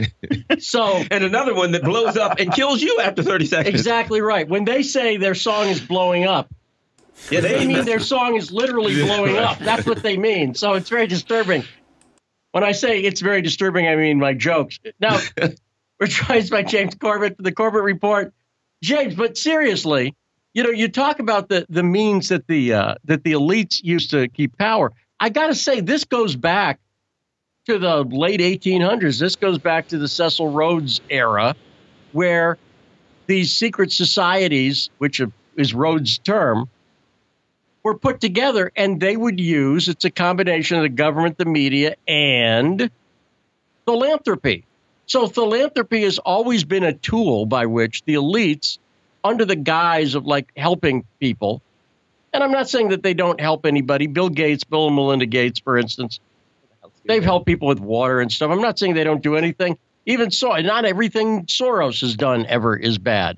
so, 0.60 1.02
and 1.10 1.24
another 1.24 1.56
one 1.56 1.72
that 1.72 1.82
blows 1.82 2.18
up 2.18 2.40
and 2.40 2.52
kills 2.52 2.82
you 2.82 3.00
after 3.00 3.24
30 3.24 3.46
seconds. 3.46 3.74
Exactly 3.74 4.20
right. 4.20 4.48
When 4.48 4.66
they 4.66 4.84
say 4.84 5.16
their 5.16 5.34
song 5.34 5.70
is 5.70 5.80
blowing 5.80 6.26
up, 6.26 6.54
yeah, 7.32 7.40
they 7.40 7.66
mean 7.66 7.86
their 7.86 8.02
song 8.02 8.36
is 8.36 8.52
literally 8.52 8.96
blowing 9.02 9.38
up. 9.38 9.60
That's 9.60 9.86
what 9.86 10.04
they 10.04 10.18
mean. 10.18 10.56
So 10.56 10.74
it's 10.74 10.90
very 10.90 11.08
disturbing. 11.08 11.64
When 12.52 12.66
I 12.66 12.74
say 12.74 13.00
it's 13.00 13.22
very 13.22 13.42
disturbing, 13.42 13.88
I 13.88 13.96
mean 13.96 14.20
my 14.20 14.34
jokes. 14.34 14.80
Now, 15.00 15.20
we're 16.00 16.08
joined 16.08 16.50
by 16.50 16.64
James 16.64 16.96
Corbett 16.96 17.38
for 17.38 17.44
the 17.44 17.54
Corbett 17.54 17.84
Report. 17.84 18.34
James, 18.84 19.16
but 19.16 19.38
seriously, 19.38 20.16
you 20.54 20.64
know, 20.64 20.70
you 20.70 20.90
talk 20.90 21.20
about 21.20 21.48
the 21.48 21.66
the 21.70 21.84
means 21.84 22.28
that 22.30 22.46
the 22.48 22.74
uh, 22.74 22.96
that 23.06 23.24
the 23.24 23.34
elites 23.34 23.80
used 23.82 24.12
to 24.12 24.28
keep 24.28 24.58
power. 24.58 24.92
I 25.18 25.30
got 25.30 25.48
to 25.48 25.56
say, 25.56 25.80
this 25.82 26.04
goes 26.06 26.36
back 26.36 26.80
to 27.70 27.80
the 27.80 28.04
late 28.04 28.40
1800s. 28.40 29.20
This 29.20 29.36
goes 29.36 29.58
back 29.58 29.90
to 29.90 29.98
the 29.98 30.08
Cecil 30.08 30.50
Rhodes 30.50 31.02
era, 31.10 31.56
where 32.12 32.58
these 33.28 33.54
secret 33.54 33.92
societies, 33.92 34.90
which 34.98 35.22
is 35.56 35.74
Rhodes' 35.74 36.18
term, 36.18 36.70
were 37.84 37.98
put 37.98 38.20
together 38.20 38.72
and 38.76 39.00
they 39.00 39.16
would 39.16 39.40
use 39.40 39.88
it's 39.88 40.04
a 40.04 40.10
combination 40.10 40.78
of 40.78 40.84
the 40.84 40.90
government, 40.90 41.38
the 41.38 41.46
media, 41.46 41.96
and 42.08 42.90
philanthropy. 43.86 44.66
So, 45.06 45.28
philanthropy 45.28 46.04
has 46.04 46.20
always 46.20 46.64
been 46.64 46.84
a 46.84 46.94
tool 46.94 47.46
by 47.46 47.66
which 47.68 48.04
the 48.04 48.16
elites, 48.16 48.80
under 49.24 49.46
the 49.46 49.56
guise 49.56 50.16
of 50.16 50.26
like 50.26 50.52
helping 50.56 51.06
people, 51.20 51.62
and 52.34 52.44
I'm 52.44 52.52
not 52.52 52.70
saying 52.70 52.90
that 52.90 53.04
they 53.04 53.14
don't 53.14 53.40
help 53.40 53.66
anybody. 53.66 54.08
Bill 54.08 54.30
Gates, 54.30 54.64
Bill 54.64 54.88
and 54.88 54.96
Melinda 54.96 55.26
Gates, 55.26 55.60
for 55.60 55.78
instance, 55.78 56.20
They've 57.06 57.24
helped 57.24 57.46
people 57.46 57.68
with 57.68 57.80
water 57.80 58.20
and 58.20 58.32
stuff. 58.32 58.52
I'm 58.52 58.62
not 58.62 58.78
saying 58.78 58.94
they 58.94 59.04
don't 59.04 59.24
do 59.24 59.36
anything. 59.36 59.78
Even 60.06 60.32
so, 60.32 60.56
not 60.56 60.86
everything 60.86 61.46
Soros 61.46 62.02
has 62.02 62.16
done 62.16 62.46
ever 62.46 62.76
is 62.76 62.98
bad. 62.98 63.38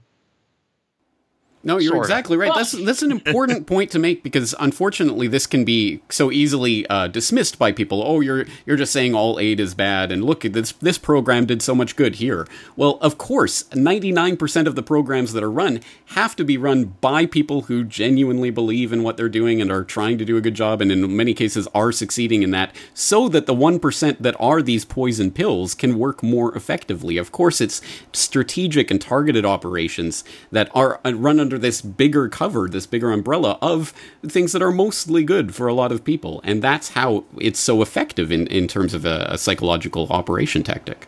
No, 1.63 1.77
you're 1.77 1.94
sort 1.94 2.06
exactly 2.06 2.38
right. 2.38 2.51
That's 2.56 2.72
that's 2.72 3.03
an 3.03 3.12
important 3.12 3.68
point 3.74 3.91
to 3.91 4.00
make 4.00 4.24
because 4.24 4.56
unfortunately, 4.60 5.27
this 5.27 5.46
can 5.46 5.63
be 5.63 6.01
so 6.10 6.32
easily 6.32 6.88
uh, 6.88 7.08
dismissed 7.08 7.60
by 7.60 7.72
people. 7.72 8.01
Oh, 8.03 8.20
you're 8.20 8.46
you're 8.65 8.77
just 8.77 8.91
saying 8.91 9.13
all 9.13 9.39
aid 9.39 9.60
is 9.60 9.75
bad, 9.75 10.12
and 10.12 10.24
look, 10.24 10.41
this 10.41 10.72
this 10.74 10.98
program 10.98 11.46
did 11.46 11.62
so 11.62 11.75
much 11.75 11.96
good 11.96 12.15
here. 12.15 12.48
Well, 12.75 12.98
of 13.01 13.18
course, 13.18 13.63
99% 13.72 14.65
of 14.65 14.75
the 14.75 14.82
programs 14.82 15.34
that 15.34 15.44
are 15.44 15.51
run 15.51 15.82
have 16.08 16.36
to 16.38 16.44
be 16.44 16.58
run 16.58 16.96
by 17.00 17.25
people 17.25 17.63
who 17.63 17.84
genuinely 17.84 18.50
believe 18.50 18.91
in 18.91 19.03
what 19.03 19.18
they're 19.18 19.30
doing 19.30 19.62
and 19.62 19.72
are 19.72 19.84
trying 19.84 20.18
to 20.18 20.25
do 20.25 20.38
a 20.38 20.41
good 20.41 20.56
job, 20.56 20.82
and 20.82 20.91
in 20.91 21.15
many 21.15 21.34
cases 21.34 21.68
are 21.75 21.91
succeeding 21.91 22.41
in 22.41 22.51
that, 22.51 22.75
so 22.94 23.30
that 23.30 23.46
the 23.46 23.53
one 23.53 23.80
percent 23.80 24.24
that 24.24 24.36
are 24.39 24.63
these 24.63 24.84
poison 24.86 25.30
pills 25.30 25.75
can 25.75 26.00
work 26.00 26.24
more 26.24 26.56
effectively. 26.56 27.18
Of 27.18 27.32
course, 27.32 27.62
it's 27.62 27.82
strategic 28.13 28.89
and 28.89 29.00
targeted 29.00 29.46
operations 29.46 30.24
that 30.51 30.70
are 30.74 31.00
uh, 31.06 31.13
run 31.13 31.39
under 31.51 31.60
this 31.60 31.81
bigger 31.81 32.29
cover, 32.29 32.70
this 32.70 32.86
bigger 32.86 33.12
umbrella 33.12 33.58
of 33.62 33.93
things 34.25 34.53
that 34.53 34.62
are 34.62 34.72
mostly 34.72 35.22
good 35.25 35.53
for 35.53 35.67
a 35.67 35.74
lot 35.74 35.91
of 35.91 36.01
people. 36.01 36.39
And 36.46 36.62
that's 36.62 36.89
how 36.89 37.25
it's 37.38 37.60
so 37.60 37.81
effective 37.81 38.31
in, 38.31 38.48
in 38.48 38.70
terms 38.70 38.93
of 38.93 39.05
a, 39.05 39.27
a 39.31 39.38
psychological 39.38 40.08
operation 40.10 40.63
tactic. 40.63 41.08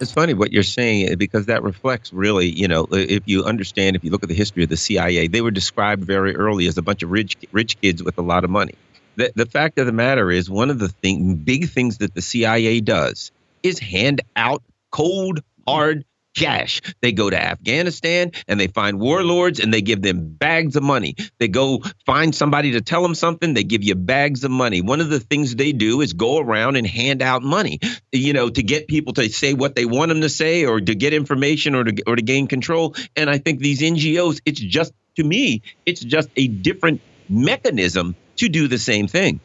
It's 0.00 0.10
funny 0.10 0.34
what 0.34 0.52
you're 0.52 0.64
saying 0.64 1.08
eh, 1.08 1.14
because 1.14 1.46
that 1.46 1.62
reflects 1.62 2.12
really, 2.12 2.48
you 2.48 2.66
know, 2.66 2.88
if 2.90 3.22
you 3.26 3.44
understand, 3.44 3.94
if 3.94 4.02
you 4.02 4.10
look 4.10 4.24
at 4.24 4.28
the 4.28 4.34
history 4.34 4.64
of 4.64 4.70
the 4.70 4.76
CIA, 4.76 5.28
they 5.28 5.40
were 5.40 5.52
described 5.52 6.02
very 6.02 6.34
early 6.34 6.66
as 6.66 6.76
a 6.76 6.82
bunch 6.82 7.04
of 7.04 7.12
rich, 7.12 7.36
rich 7.52 7.80
kids 7.80 8.02
with 8.02 8.18
a 8.18 8.22
lot 8.22 8.42
of 8.42 8.50
money. 8.50 8.74
The, 9.14 9.30
the 9.36 9.46
fact 9.46 9.78
of 9.78 9.86
the 9.86 9.92
matter 9.92 10.32
is, 10.32 10.50
one 10.50 10.70
of 10.70 10.80
the 10.80 10.88
thing, 10.88 11.36
big 11.36 11.68
things 11.68 11.98
that 11.98 12.14
the 12.14 12.22
CIA 12.22 12.80
does 12.80 13.30
is 13.62 13.78
hand 13.78 14.20
out 14.34 14.62
cold, 14.90 15.42
hard 15.66 16.04
cash. 16.38 16.80
They 17.00 17.12
go 17.12 17.28
to 17.28 17.40
Afghanistan 17.40 18.32
and 18.46 18.58
they 18.58 18.68
find 18.68 19.00
warlords 19.00 19.60
and 19.60 19.72
they 19.74 19.82
give 19.82 20.02
them 20.02 20.28
bags 20.28 20.76
of 20.76 20.82
money. 20.82 21.16
They 21.38 21.48
go 21.48 21.82
find 22.06 22.34
somebody 22.34 22.72
to 22.72 22.80
tell 22.80 23.02
them 23.02 23.14
something, 23.14 23.54
they 23.54 23.64
give 23.64 23.82
you 23.82 23.94
bags 23.94 24.44
of 24.44 24.50
money. 24.50 24.80
One 24.80 25.00
of 25.00 25.10
the 25.10 25.20
things 25.20 25.54
they 25.54 25.72
do 25.72 26.00
is 26.00 26.12
go 26.12 26.38
around 26.38 26.76
and 26.76 26.86
hand 26.86 27.22
out 27.22 27.42
money, 27.42 27.80
you 28.12 28.32
know, 28.32 28.48
to 28.48 28.62
get 28.62 28.88
people 28.88 29.12
to 29.14 29.28
say 29.28 29.54
what 29.54 29.74
they 29.74 29.84
want 29.84 30.10
them 30.10 30.20
to 30.20 30.28
say 30.28 30.64
or 30.64 30.80
to 30.80 30.94
get 30.94 31.12
information 31.12 31.74
or 31.74 31.84
to 31.84 32.02
or 32.06 32.16
to 32.16 32.22
gain 32.22 32.46
control. 32.46 32.94
And 33.16 33.28
I 33.28 33.38
think 33.38 33.60
these 33.60 33.80
NGOs, 33.80 34.40
it's 34.44 34.60
just 34.60 34.92
to 35.16 35.24
me, 35.24 35.62
it's 35.84 36.00
just 36.00 36.28
a 36.36 36.46
different 36.46 37.00
mechanism 37.28 38.14
to 38.36 38.48
do 38.48 38.68
the 38.68 38.78
same 38.78 39.08
thing. 39.08 39.40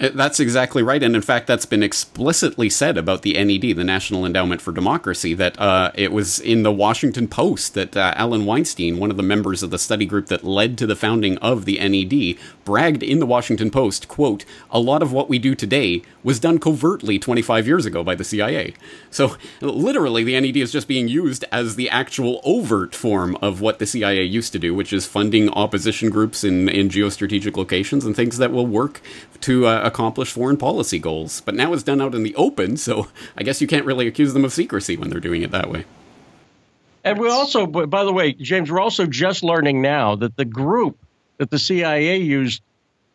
That's 0.00 0.40
exactly 0.40 0.82
right. 0.82 1.02
And 1.02 1.14
in 1.14 1.20
fact, 1.20 1.46
that's 1.46 1.66
been 1.66 1.82
explicitly 1.82 2.70
said 2.70 2.96
about 2.96 3.20
the 3.20 3.34
NED, 3.34 3.76
the 3.76 3.84
National 3.84 4.24
Endowment 4.24 4.62
for 4.62 4.72
Democracy, 4.72 5.34
that 5.34 5.60
uh, 5.60 5.92
it 5.94 6.10
was 6.10 6.40
in 6.40 6.62
the 6.62 6.72
Washington 6.72 7.28
Post 7.28 7.74
that 7.74 7.94
uh, 7.94 8.14
Allen 8.16 8.46
Weinstein, 8.46 8.98
one 8.98 9.10
of 9.10 9.18
the 9.18 9.22
members 9.22 9.62
of 9.62 9.70
the 9.70 9.78
study 9.78 10.06
group 10.06 10.28
that 10.28 10.42
led 10.42 10.78
to 10.78 10.86
the 10.86 10.96
founding 10.96 11.36
of 11.38 11.66
the 11.66 11.78
NED, 11.78 12.42
bragged 12.64 13.02
in 13.02 13.18
the 13.18 13.26
Washington 13.26 13.70
Post, 13.70 14.08
quote, 14.08 14.46
a 14.70 14.80
lot 14.80 15.02
of 15.02 15.12
what 15.12 15.28
we 15.28 15.38
do 15.38 15.54
today 15.54 16.00
was 16.22 16.40
done 16.40 16.58
covertly 16.58 17.18
25 17.18 17.66
years 17.66 17.84
ago 17.84 18.02
by 18.02 18.14
the 18.14 18.24
CIA. 18.24 18.72
So 19.10 19.36
literally, 19.60 20.24
the 20.24 20.40
NED 20.40 20.56
is 20.56 20.72
just 20.72 20.88
being 20.88 21.08
used 21.08 21.44
as 21.52 21.76
the 21.76 21.90
actual 21.90 22.40
overt 22.42 22.94
form 22.94 23.36
of 23.42 23.60
what 23.60 23.78
the 23.78 23.86
CIA 23.86 24.22
used 24.22 24.52
to 24.52 24.58
do, 24.58 24.74
which 24.74 24.94
is 24.94 25.04
funding 25.04 25.50
opposition 25.50 26.08
groups 26.08 26.42
in, 26.42 26.70
in 26.70 26.88
geostrategic 26.88 27.54
locations 27.58 28.06
and 28.06 28.16
things 28.16 28.38
that 28.38 28.50
will 28.50 28.66
work 28.66 29.02
to 29.42 29.66
uh, 29.66 29.80
accomplish 29.82 30.32
foreign 30.32 30.56
policy 30.56 30.98
goals. 30.98 31.40
But 31.40 31.54
now 31.54 31.72
it's 31.72 31.82
done 31.82 32.00
out 32.00 32.14
in 32.14 32.22
the 32.22 32.34
open, 32.34 32.76
so 32.76 33.08
I 33.36 33.42
guess 33.42 33.60
you 33.60 33.66
can't 33.66 33.86
really 33.86 34.06
accuse 34.06 34.32
them 34.32 34.44
of 34.44 34.52
secrecy 34.52 34.96
when 34.96 35.10
they're 35.10 35.20
doing 35.20 35.42
it 35.42 35.50
that 35.50 35.70
way. 35.70 35.84
And 37.02 37.18
we 37.18 37.30
also, 37.30 37.66
by 37.66 38.04
the 38.04 38.12
way, 38.12 38.32
James, 38.34 38.70
we're 38.70 38.80
also 38.80 39.06
just 39.06 39.42
learning 39.42 39.80
now 39.80 40.16
that 40.16 40.36
the 40.36 40.44
group 40.44 40.98
that 41.38 41.50
the 41.50 41.58
CIA 41.58 42.18
used 42.18 42.62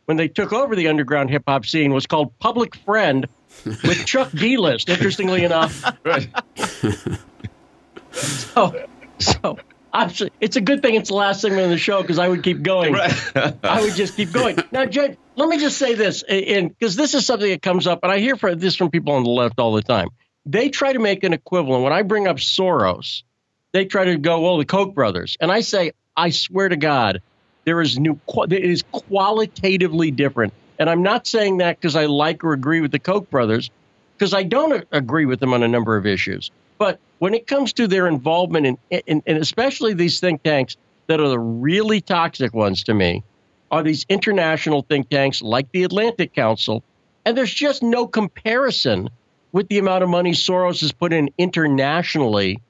when 0.05 0.17
they 0.17 0.27
took 0.27 0.53
over 0.53 0.75
the 0.75 0.87
underground 0.87 1.29
hip 1.29 1.43
hop 1.47 1.65
scene 1.65 1.93
was 1.93 2.05
called 2.05 2.37
Public 2.39 2.75
Friend 2.75 3.27
with 3.65 4.05
Chuck 4.05 4.31
D 4.31 4.57
List, 4.57 4.89
interestingly 4.89 5.43
enough. 5.43 5.83
Right. 6.03 6.27
so, 8.11 8.87
so 9.19 9.59
Obviously, 9.95 10.29
it's 10.41 10.57
a 10.57 10.61
good 10.61 10.81
thing 10.81 10.95
it's 10.95 11.07
the 11.07 11.15
last 11.15 11.39
segment 11.39 11.63
of 11.63 11.69
the 11.69 11.77
show 11.77 12.01
because 12.01 12.19
I 12.19 12.27
would 12.27 12.43
keep 12.43 12.61
going. 12.61 12.91
Right. 12.91 13.13
I 13.63 13.81
would 13.81 13.95
just 13.95 14.17
keep 14.17 14.33
going. 14.33 14.57
Now, 14.69 14.85
Jed, 14.85 15.17
let 15.37 15.47
me 15.47 15.57
just 15.57 15.77
say 15.77 15.93
this, 15.93 16.21
and 16.21 16.67
because 16.67 16.97
this 16.97 17.13
is 17.13 17.25
something 17.25 17.49
that 17.49 17.61
comes 17.61 17.87
up, 17.87 18.01
and 18.03 18.11
I 18.11 18.19
hear 18.19 18.35
for 18.35 18.55
this 18.55 18.75
from 18.75 18.91
people 18.91 19.13
on 19.13 19.23
the 19.23 19.29
left 19.29 19.57
all 19.57 19.71
the 19.71 19.81
time. 19.81 20.09
They 20.45 20.67
try 20.67 20.91
to 20.91 20.99
make 20.99 21.23
an 21.23 21.31
equivalent. 21.31 21.85
When 21.85 21.93
I 21.93 22.01
bring 22.01 22.27
up 22.27 22.37
Soros, 22.37 23.23
they 23.71 23.85
try 23.85 24.03
to 24.03 24.17
go, 24.17 24.41
"Well, 24.41 24.57
the 24.57 24.65
Koch 24.65 24.93
brothers," 24.93 25.37
and 25.39 25.49
I 25.49 25.61
say, 25.61 25.93
I 26.17 26.31
swear 26.31 26.67
to 26.67 26.75
God, 26.75 27.21
there 27.63 27.79
is 27.79 27.97
new. 27.97 28.19
It 28.27 28.51
is 28.51 28.83
qualitatively 28.91 30.11
different, 30.11 30.51
and 30.77 30.89
I'm 30.89 31.03
not 31.03 31.25
saying 31.25 31.59
that 31.59 31.79
because 31.79 31.95
I 31.95 32.07
like 32.07 32.43
or 32.43 32.51
agree 32.51 32.81
with 32.81 32.91
the 32.91 32.99
Koch 32.99 33.29
brothers, 33.29 33.71
because 34.17 34.33
I 34.33 34.43
don't 34.43 34.85
agree 34.91 35.25
with 35.25 35.39
them 35.39 35.53
on 35.53 35.63
a 35.63 35.69
number 35.69 35.95
of 35.95 36.05
issues. 36.05 36.51
But 36.77 36.99
when 37.19 37.33
it 37.33 37.47
comes 37.47 37.73
to 37.73 37.87
their 37.87 38.07
involvement 38.07 38.65
in, 38.65 38.77
in, 39.07 39.23
in 39.25 39.37
especially 39.37 39.93
these 39.93 40.19
think 40.19 40.43
tanks 40.43 40.77
that 41.07 41.19
are 41.19 41.29
the 41.29 41.39
really 41.39 42.01
toxic 42.01 42.53
ones 42.53 42.83
to 42.83 42.93
me, 42.93 43.23
are 43.71 43.83
these 43.83 44.05
international 44.09 44.81
think 44.83 45.09
tanks 45.09 45.41
like 45.41 45.71
the 45.71 45.83
Atlantic 45.83 46.33
Council. 46.33 46.83
And 47.25 47.37
there's 47.37 47.53
just 47.53 47.83
no 47.83 48.07
comparison 48.07 49.09
with 49.51 49.67
the 49.69 49.79
amount 49.79 50.03
of 50.03 50.09
money 50.09 50.31
Soros 50.31 50.81
has 50.81 50.91
put 50.91 51.13
in 51.13 51.29
internationally 51.37 52.61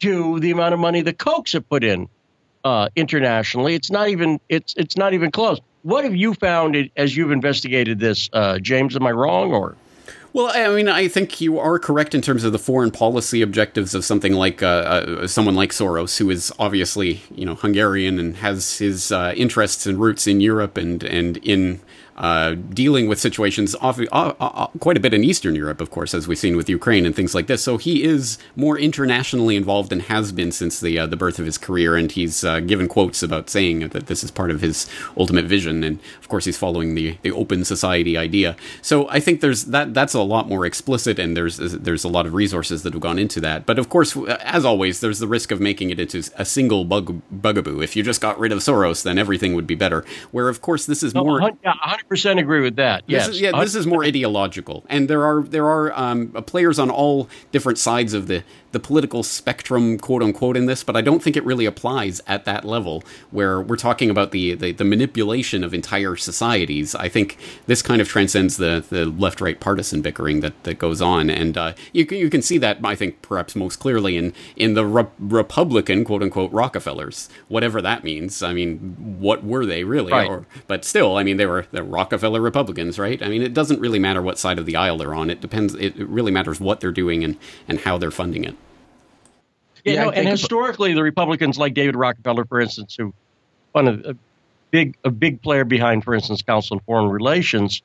to 0.00 0.40
the 0.40 0.50
amount 0.50 0.74
of 0.74 0.80
money 0.80 1.02
the 1.02 1.12
Kochs 1.12 1.52
have 1.52 1.68
put 1.68 1.84
in 1.84 2.08
uh, 2.64 2.88
internationally. 2.96 3.74
It's 3.74 3.90
not 3.90 4.08
even 4.08 4.40
it's 4.48 4.74
it's 4.76 4.96
not 4.96 5.14
even 5.14 5.30
close. 5.30 5.60
What 5.82 6.04
have 6.04 6.14
you 6.14 6.34
found 6.34 6.76
as 6.96 7.16
you've 7.16 7.32
investigated 7.32 7.98
this, 7.98 8.28
uh, 8.32 8.58
James? 8.58 8.96
Am 8.96 9.06
I 9.06 9.10
wrong 9.12 9.52
or? 9.52 9.76
Well, 10.34 10.50
I 10.54 10.74
mean, 10.74 10.88
I 10.88 11.08
think 11.08 11.42
you 11.42 11.58
are 11.58 11.78
correct 11.78 12.14
in 12.14 12.22
terms 12.22 12.42
of 12.42 12.52
the 12.52 12.58
foreign 12.58 12.90
policy 12.90 13.42
objectives 13.42 13.94
of 13.94 14.02
something 14.02 14.32
like 14.32 14.62
uh, 14.62 14.66
uh, 14.66 15.26
someone 15.26 15.54
like 15.54 15.72
Soros, 15.72 16.16
who 16.16 16.30
is 16.30 16.50
obviously 16.58 17.20
you 17.34 17.44
know 17.44 17.54
Hungarian 17.54 18.18
and 18.18 18.36
has 18.36 18.78
his 18.78 19.12
uh, 19.12 19.34
interests 19.36 19.84
and 19.84 20.00
roots 20.00 20.26
in 20.26 20.40
Europe 20.40 20.78
and 20.78 21.02
and 21.02 21.36
in 21.38 21.80
uh, 22.16 22.54
dealing 22.54 23.08
with 23.08 23.18
situations 23.18 23.74
off, 23.76 23.98
uh, 23.98 24.34
uh, 24.40 24.66
quite 24.80 24.96
a 24.96 25.00
bit 25.00 25.14
in 25.14 25.24
Eastern 25.24 25.54
Europe, 25.54 25.80
of 25.80 25.90
course, 25.90 26.14
as 26.14 26.28
we've 26.28 26.38
seen 26.38 26.56
with 26.56 26.68
Ukraine 26.68 27.06
and 27.06 27.14
things 27.14 27.34
like 27.34 27.46
this. 27.46 27.62
So 27.62 27.78
he 27.78 28.04
is 28.04 28.38
more 28.56 28.78
internationally 28.78 29.56
involved 29.56 29.92
and 29.92 30.02
has 30.02 30.32
been 30.32 30.52
since 30.52 30.80
the 30.80 30.98
uh, 30.98 31.06
the 31.06 31.16
birth 31.16 31.38
of 31.38 31.46
his 31.46 31.58
career. 31.58 31.96
And 31.96 32.10
he's 32.10 32.44
uh, 32.44 32.60
given 32.60 32.88
quotes 32.88 33.22
about 33.22 33.48
saying 33.48 33.88
that 33.88 34.06
this 34.06 34.22
is 34.22 34.30
part 34.30 34.50
of 34.50 34.60
his 34.60 34.88
ultimate 35.16 35.46
vision. 35.46 35.82
And 35.84 35.98
of 36.20 36.28
course, 36.28 36.44
he's 36.44 36.58
following 36.58 36.94
the, 36.94 37.16
the 37.22 37.32
open 37.32 37.64
society 37.64 38.16
idea. 38.16 38.56
So 38.82 39.08
I 39.08 39.20
think 39.20 39.40
there's 39.40 39.64
that 39.66 39.94
that's 39.94 40.14
a 40.14 40.20
lot 40.20 40.48
more 40.48 40.66
explicit, 40.66 41.18
and 41.18 41.36
there's 41.36 41.56
there's 41.56 42.04
a 42.04 42.08
lot 42.08 42.26
of 42.26 42.34
resources 42.34 42.82
that 42.82 42.92
have 42.92 43.02
gone 43.02 43.18
into 43.18 43.40
that. 43.40 43.66
But 43.66 43.78
of 43.78 43.88
course, 43.88 44.16
as 44.40 44.64
always, 44.64 45.00
there's 45.00 45.18
the 45.18 45.26
risk 45.26 45.50
of 45.50 45.60
making 45.60 45.90
it 45.90 45.98
into 45.98 46.22
a 46.36 46.44
single 46.44 46.84
bug 46.84 47.22
bugaboo. 47.30 47.80
If 47.80 47.96
you 47.96 48.02
just 48.02 48.20
got 48.20 48.38
rid 48.38 48.52
of 48.52 48.58
Soros, 48.58 49.02
then 49.02 49.18
everything 49.18 49.54
would 49.54 49.66
be 49.66 49.74
better. 49.74 50.04
Where 50.30 50.48
of 50.48 50.60
course 50.60 50.86
this 50.86 51.02
is 51.02 51.14
no, 51.14 51.24
more. 51.24 51.40
Yeah, 51.62 51.74
percent 52.08 52.38
agree 52.38 52.60
with 52.60 52.76
that. 52.76 53.04
Yes, 53.06 53.26
this 53.26 53.36
is, 53.36 53.40
yeah, 53.42 53.58
this 53.60 53.74
is 53.74 53.86
more 53.86 54.04
ideological, 54.04 54.84
and 54.88 55.08
there 55.08 55.24
are 55.24 55.42
there 55.42 55.66
are 55.66 55.92
um, 55.98 56.28
players 56.46 56.78
on 56.78 56.90
all 56.90 57.28
different 57.50 57.78
sides 57.78 58.14
of 58.14 58.26
the 58.26 58.42
the 58.72 58.80
political 58.80 59.22
spectrum, 59.22 59.98
quote 59.98 60.22
unquote, 60.22 60.56
in 60.56 60.66
this, 60.66 60.82
but 60.82 60.96
I 60.96 61.02
don't 61.02 61.22
think 61.22 61.36
it 61.36 61.44
really 61.44 61.66
applies 61.66 62.20
at 62.26 62.44
that 62.46 62.64
level 62.64 63.04
where 63.30 63.60
we're 63.60 63.76
talking 63.76 64.10
about 64.10 64.32
the, 64.32 64.54
the, 64.54 64.72
the 64.72 64.84
manipulation 64.84 65.62
of 65.62 65.74
entire 65.74 66.16
societies. 66.16 66.94
I 66.94 67.10
think 67.10 67.36
this 67.66 67.82
kind 67.82 68.00
of 68.00 68.08
transcends 68.08 68.56
the, 68.56 68.82
the 68.88 69.04
left 69.04 69.42
right 69.42 69.60
partisan 69.60 70.00
bickering 70.00 70.40
that, 70.40 70.64
that 70.64 70.78
goes 70.78 71.02
on. 71.02 71.28
And 71.28 71.58
uh, 71.58 71.74
you, 71.92 72.06
can, 72.06 72.16
you 72.16 72.30
can 72.30 72.40
see 72.40 72.56
that, 72.58 72.78
I 72.82 72.94
think, 72.94 73.20
perhaps 73.20 73.54
most 73.54 73.76
clearly 73.76 74.16
in, 74.16 74.32
in 74.56 74.72
the 74.72 74.86
re- 74.86 75.06
Republican, 75.18 76.04
quote 76.04 76.22
unquote, 76.22 76.50
Rockefellers, 76.50 77.28
whatever 77.48 77.82
that 77.82 78.04
means. 78.04 78.42
I 78.42 78.54
mean, 78.54 78.78
what 79.20 79.44
were 79.44 79.66
they 79.66 79.84
really? 79.84 80.12
Right. 80.12 80.30
Or, 80.30 80.46
but 80.66 80.86
still, 80.86 81.18
I 81.18 81.24
mean, 81.24 81.36
they 81.36 81.46
were 81.46 81.66
the 81.72 81.82
Rockefeller 81.92 82.40
Republicans, 82.40 82.98
right? 82.98 83.22
I 83.22 83.28
mean, 83.28 83.42
it 83.42 83.52
doesn't 83.52 83.78
really 83.78 83.98
matter 83.98 84.22
what 84.22 84.38
side 84.38 84.58
of 84.58 84.66
the 84.66 84.76
aisle 84.76 84.96
they're 84.96 85.14
on. 85.14 85.30
It 85.30 85.40
depends, 85.40 85.74
it 85.74 85.94
really 85.96 86.32
matters 86.32 86.58
what 86.58 86.80
they're 86.80 86.90
doing 86.90 87.22
and, 87.22 87.36
and 87.68 87.80
how 87.80 87.98
they're 87.98 88.10
funding 88.10 88.44
it. 88.44 88.56
Yeah, 89.84 89.92
yeah 89.92 90.04
no, 90.04 90.10
and 90.10 90.28
historically, 90.28 90.94
the 90.94 91.02
Republicans, 91.02 91.58
like 91.58 91.74
David 91.74 91.96
Rockefeller, 91.96 92.44
for 92.44 92.60
instance, 92.60 92.96
who 92.96 93.12
one 93.72 93.88
of 93.88 94.04
a 94.04 94.16
big 94.70 94.96
a 95.04 95.10
big 95.10 95.42
player 95.42 95.64
behind, 95.64 96.04
for 96.04 96.14
instance, 96.14 96.42
Council 96.42 96.76
on 96.76 96.80
Foreign 96.84 97.08
Relations, 97.08 97.82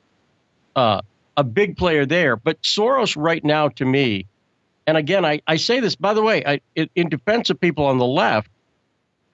uh, 0.76 1.00
a 1.36 1.44
big 1.44 1.76
player 1.76 2.06
there. 2.06 2.36
But 2.36 2.62
Soros, 2.62 3.14
right 3.16 3.44
now, 3.44 3.68
to 3.68 3.84
me, 3.84 4.26
and 4.86 4.96
again, 4.96 5.24
I, 5.24 5.40
I 5.46 5.56
say 5.56 5.80
this 5.80 5.96
by 5.96 6.14
the 6.14 6.22
way, 6.22 6.42
I, 6.44 6.60
in 6.94 7.08
defense 7.08 7.50
of 7.50 7.60
people 7.60 7.86
on 7.86 7.98
the 7.98 8.06
left, 8.06 8.50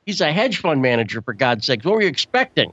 he's 0.06 0.20
a 0.20 0.32
hedge 0.32 0.58
fund 0.58 0.82
manager 0.82 1.22
for 1.22 1.34
God's 1.34 1.66
sake. 1.66 1.84
What 1.84 1.94
were 1.94 2.02
you 2.02 2.08
expecting? 2.08 2.72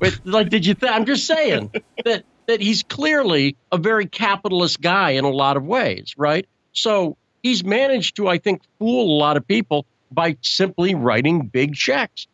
With, 0.00 0.20
like, 0.24 0.48
did 0.48 0.66
you? 0.66 0.74
Th- 0.74 0.90
I'm 0.90 1.04
just 1.04 1.26
saying 1.26 1.70
that 2.04 2.24
that 2.46 2.60
he's 2.60 2.82
clearly 2.82 3.56
a 3.70 3.78
very 3.78 4.06
capitalist 4.06 4.80
guy 4.80 5.10
in 5.10 5.24
a 5.24 5.30
lot 5.30 5.56
of 5.56 5.64
ways, 5.64 6.14
right? 6.16 6.46
So 6.72 7.16
he's 7.42 7.62
managed 7.62 8.16
to, 8.16 8.28
I 8.28 8.38
think, 8.38 8.62
fool 8.78 9.16
a 9.16 9.18
lot 9.18 9.36
of 9.36 9.46
people 9.46 9.86
by 10.10 10.36
simply 10.40 10.94
writing 10.94 11.46
big 11.46 11.74
checks. 11.74 12.26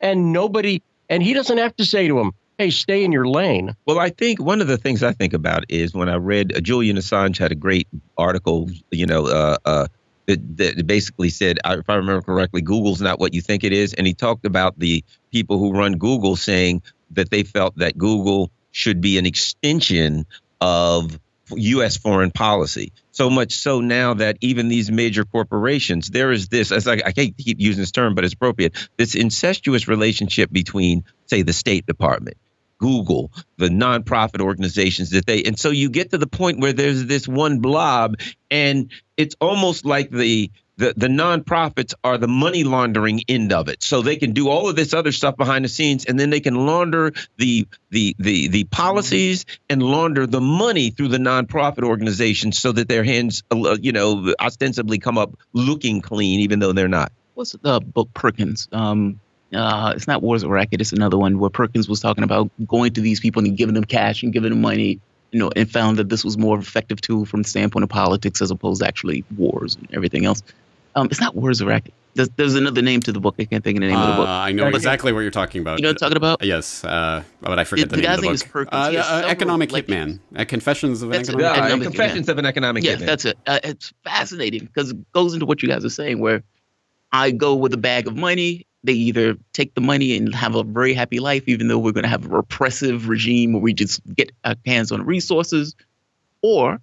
And 0.00 0.32
nobody, 0.32 0.82
and 1.10 1.22
he 1.22 1.34
doesn't 1.34 1.58
have 1.58 1.76
to 1.76 1.84
say 1.84 2.08
to 2.08 2.14
them, 2.14 2.32
hey, 2.56 2.70
stay 2.70 3.04
in 3.04 3.12
your 3.12 3.26
lane. 3.26 3.74
Well, 3.84 3.98
I 3.98 4.08
think 4.08 4.40
one 4.40 4.60
of 4.60 4.68
the 4.68 4.78
things 4.78 5.02
I 5.02 5.12
think 5.12 5.34
about 5.34 5.64
is 5.68 5.92
when 5.92 6.08
I 6.08 6.16
read 6.16 6.56
uh, 6.56 6.60
Julian 6.60 6.96
Assange 6.96 7.36
had 7.36 7.52
a 7.52 7.56
great 7.56 7.88
article, 8.16 8.70
you 8.90 9.06
know, 9.06 9.26
uh, 9.26 9.56
uh, 9.64 9.86
that, 10.26 10.56
that 10.56 10.86
basically 10.86 11.30
said, 11.30 11.58
if 11.64 11.90
I 11.90 11.94
remember 11.94 12.22
correctly, 12.22 12.62
Google's 12.62 13.00
not 13.00 13.18
what 13.18 13.34
you 13.34 13.40
think 13.40 13.64
it 13.64 13.72
is. 13.72 13.92
And 13.94 14.06
he 14.06 14.14
talked 14.14 14.46
about 14.46 14.78
the 14.78 15.04
people 15.32 15.58
who 15.58 15.72
run 15.72 15.98
Google 15.98 16.36
saying 16.36 16.82
that 17.12 17.30
they 17.30 17.42
felt 17.42 17.76
that 17.78 17.96
Google 17.96 18.50
should 18.70 19.00
be 19.00 19.18
an 19.18 19.26
extension 19.26 20.26
of 20.60 21.18
U.S. 21.56 21.96
foreign 21.96 22.30
policy. 22.30 22.92
So 23.12 23.30
much 23.30 23.54
so 23.54 23.80
now 23.80 24.14
that 24.14 24.36
even 24.40 24.68
these 24.68 24.90
major 24.90 25.24
corporations, 25.24 26.10
there 26.10 26.30
is 26.30 26.48
this, 26.48 26.70
as 26.72 26.86
I, 26.86 26.94
I 27.04 27.12
can't 27.12 27.36
keep 27.36 27.58
using 27.58 27.80
this 27.80 27.90
term, 27.90 28.14
but 28.14 28.24
it's 28.24 28.34
appropriate, 28.34 28.74
this 28.96 29.14
incestuous 29.14 29.88
relationship 29.88 30.52
between, 30.52 31.04
say, 31.26 31.42
the 31.42 31.52
State 31.52 31.86
Department, 31.86 32.36
Google, 32.78 33.32
the 33.56 33.68
nonprofit 33.68 34.40
organizations 34.40 35.10
that 35.10 35.26
they, 35.26 35.42
and 35.44 35.58
so 35.58 35.70
you 35.70 35.90
get 35.90 36.10
to 36.10 36.18
the 36.18 36.26
point 36.26 36.60
where 36.60 36.72
there's 36.72 37.06
this 37.06 37.26
one 37.26 37.60
blob, 37.60 38.16
and 38.50 38.92
it's 39.16 39.34
almost 39.40 39.84
like 39.84 40.10
the 40.10 40.50
the, 40.78 40.94
the 40.96 41.08
nonprofits 41.08 41.92
are 42.04 42.16
the 42.16 42.28
money 42.28 42.64
laundering 42.64 43.22
end 43.28 43.52
of 43.52 43.68
it. 43.68 43.82
So 43.82 44.00
they 44.00 44.16
can 44.16 44.32
do 44.32 44.48
all 44.48 44.68
of 44.68 44.76
this 44.76 44.94
other 44.94 45.12
stuff 45.12 45.36
behind 45.36 45.64
the 45.64 45.68
scenes 45.68 46.04
and 46.04 46.18
then 46.18 46.30
they 46.30 46.40
can 46.40 46.54
launder 46.66 47.12
the 47.36 47.66
the 47.90 48.14
the 48.18 48.48
the 48.48 48.64
policies 48.64 49.44
and 49.68 49.82
launder 49.82 50.26
the 50.26 50.40
money 50.40 50.90
through 50.90 51.08
the 51.08 51.18
nonprofit 51.18 51.82
organizations 51.82 52.58
so 52.58 52.72
that 52.72 52.88
their 52.88 53.02
hands 53.02 53.42
uh, 53.50 53.76
you 53.80 53.92
know 53.92 54.32
ostensibly 54.40 54.98
come 54.98 55.18
up 55.18 55.36
looking 55.52 56.00
clean 56.00 56.40
even 56.40 56.60
though 56.60 56.72
they're 56.72 56.88
not. 56.88 57.12
What's 57.34 57.52
the 57.52 57.80
book 57.80 58.08
Perkins? 58.14 58.68
Um 58.72 59.20
uh, 59.52 59.94
it's 59.96 60.06
not 60.06 60.22
Wars 60.22 60.42
of 60.42 60.50
Racket. 60.50 60.80
It's 60.80 60.92
another 60.92 61.16
one 61.16 61.38
where 61.38 61.50
Perkins 61.50 61.88
was 61.88 62.00
talking 62.00 62.22
about 62.22 62.50
going 62.66 62.92
to 62.92 63.00
these 63.00 63.18
people 63.18 63.42
and 63.44 63.56
giving 63.56 63.74
them 63.74 63.84
cash 63.84 64.22
and 64.22 64.30
giving 64.30 64.50
them 64.50 64.60
money, 64.60 65.00
you 65.30 65.38
know, 65.38 65.50
and 65.56 65.70
found 65.70 65.96
that 65.96 66.10
this 66.10 66.22
was 66.22 66.36
more 66.36 66.58
effective 66.58 67.00
tool 67.00 67.24
from 67.24 67.42
the 67.42 67.48
standpoint 67.48 67.82
of 67.82 67.88
politics 67.88 68.42
as 68.42 68.50
opposed 68.50 68.82
to 68.82 68.86
actually 68.86 69.24
wars 69.36 69.76
and 69.76 69.88
everything 69.94 70.26
else. 70.26 70.42
Um, 70.98 71.06
it's 71.10 71.20
not 71.20 71.34
Words 71.36 71.60
of 71.60 71.68
There's, 72.14 72.28
there's, 72.30 72.54
another 72.54 72.82
name 72.82 73.00
to 73.00 73.12
the 73.12 73.20
book. 73.20 73.36
I 73.38 73.44
can't 73.44 73.62
think 73.62 73.76
of 73.76 73.82
the 73.82 73.88
name 73.88 73.96
uh, 73.96 74.02
of 74.02 74.08
the 74.08 74.16
book. 74.16 74.28
Uh, 74.28 74.32
I 74.32 74.52
know 74.52 74.66
exactly 74.66 75.12
what 75.12 75.20
you're 75.20 75.30
talking 75.30 75.60
about. 75.60 75.78
You 75.78 75.84
know 75.84 75.90
what 75.90 76.02
I'm 76.02 76.10
talking 76.10 76.16
about? 76.16 76.44
Yes, 76.44 76.84
uh, 76.84 77.22
but 77.40 77.58
I 77.58 77.64
forget 77.64 77.88
the, 77.88 77.96
the, 77.96 78.02
the 78.02 78.08
name 78.08 78.32
of 78.32 78.40
the 78.40 78.48
book. 78.52 78.68
Uh, 78.72 78.92
uh 78.96 79.24
economic 79.26 79.70
like, 79.70 79.86
Hitman. 79.86 80.18
Uh, 80.34 80.44
Confessions 80.44 81.02
of 81.02 81.10
an 81.12 81.20
Economic, 81.20 81.42
yeah, 81.44 81.52
economic 81.52 81.88
Confessions 81.88 82.26
Hitman. 82.26 82.30
of 82.30 82.38
an 82.38 82.46
Economic 82.46 82.84
yeah, 82.84 82.96
Hitman. 82.96 83.06
that's 83.06 83.24
it. 83.24 83.38
it's 83.46 83.92
fascinating 84.02 84.64
because 84.64 84.90
it 84.90 85.12
goes 85.12 85.34
into 85.34 85.46
what 85.46 85.62
you 85.62 85.68
guys 85.68 85.84
are 85.84 85.90
saying, 85.90 86.18
where 86.18 86.42
I 87.12 87.30
go 87.30 87.54
with 87.54 87.72
a 87.74 87.78
bag 87.78 88.08
of 88.08 88.16
money. 88.16 88.66
They 88.84 88.94
either 88.94 89.36
take 89.52 89.74
the 89.74 89.80
money 89.80 90.16
and 90.16 90.34
have 90.34 90.54
a 90.54 90.62
very 90.62 90.94
happy 90.94 91.20
life, 91.20 91.44
even 91.46 91.68
though 91.68 91.78
we're 91.78 91.92
going 91.92 92.04
to 92.04 92.08
have 92.08 92.26
a 92.26 92.28
repressive 92.28 93.08
regime 93.08 93.52
where 93.52 93.62
we 93.62 93.74
just 93.74 94.00
get 94.14 94.32
our 94.44 94.54
hands 94.66 94.92
on 94.92 95.04
resources, 95.04 95.74
or, 96.42 96.80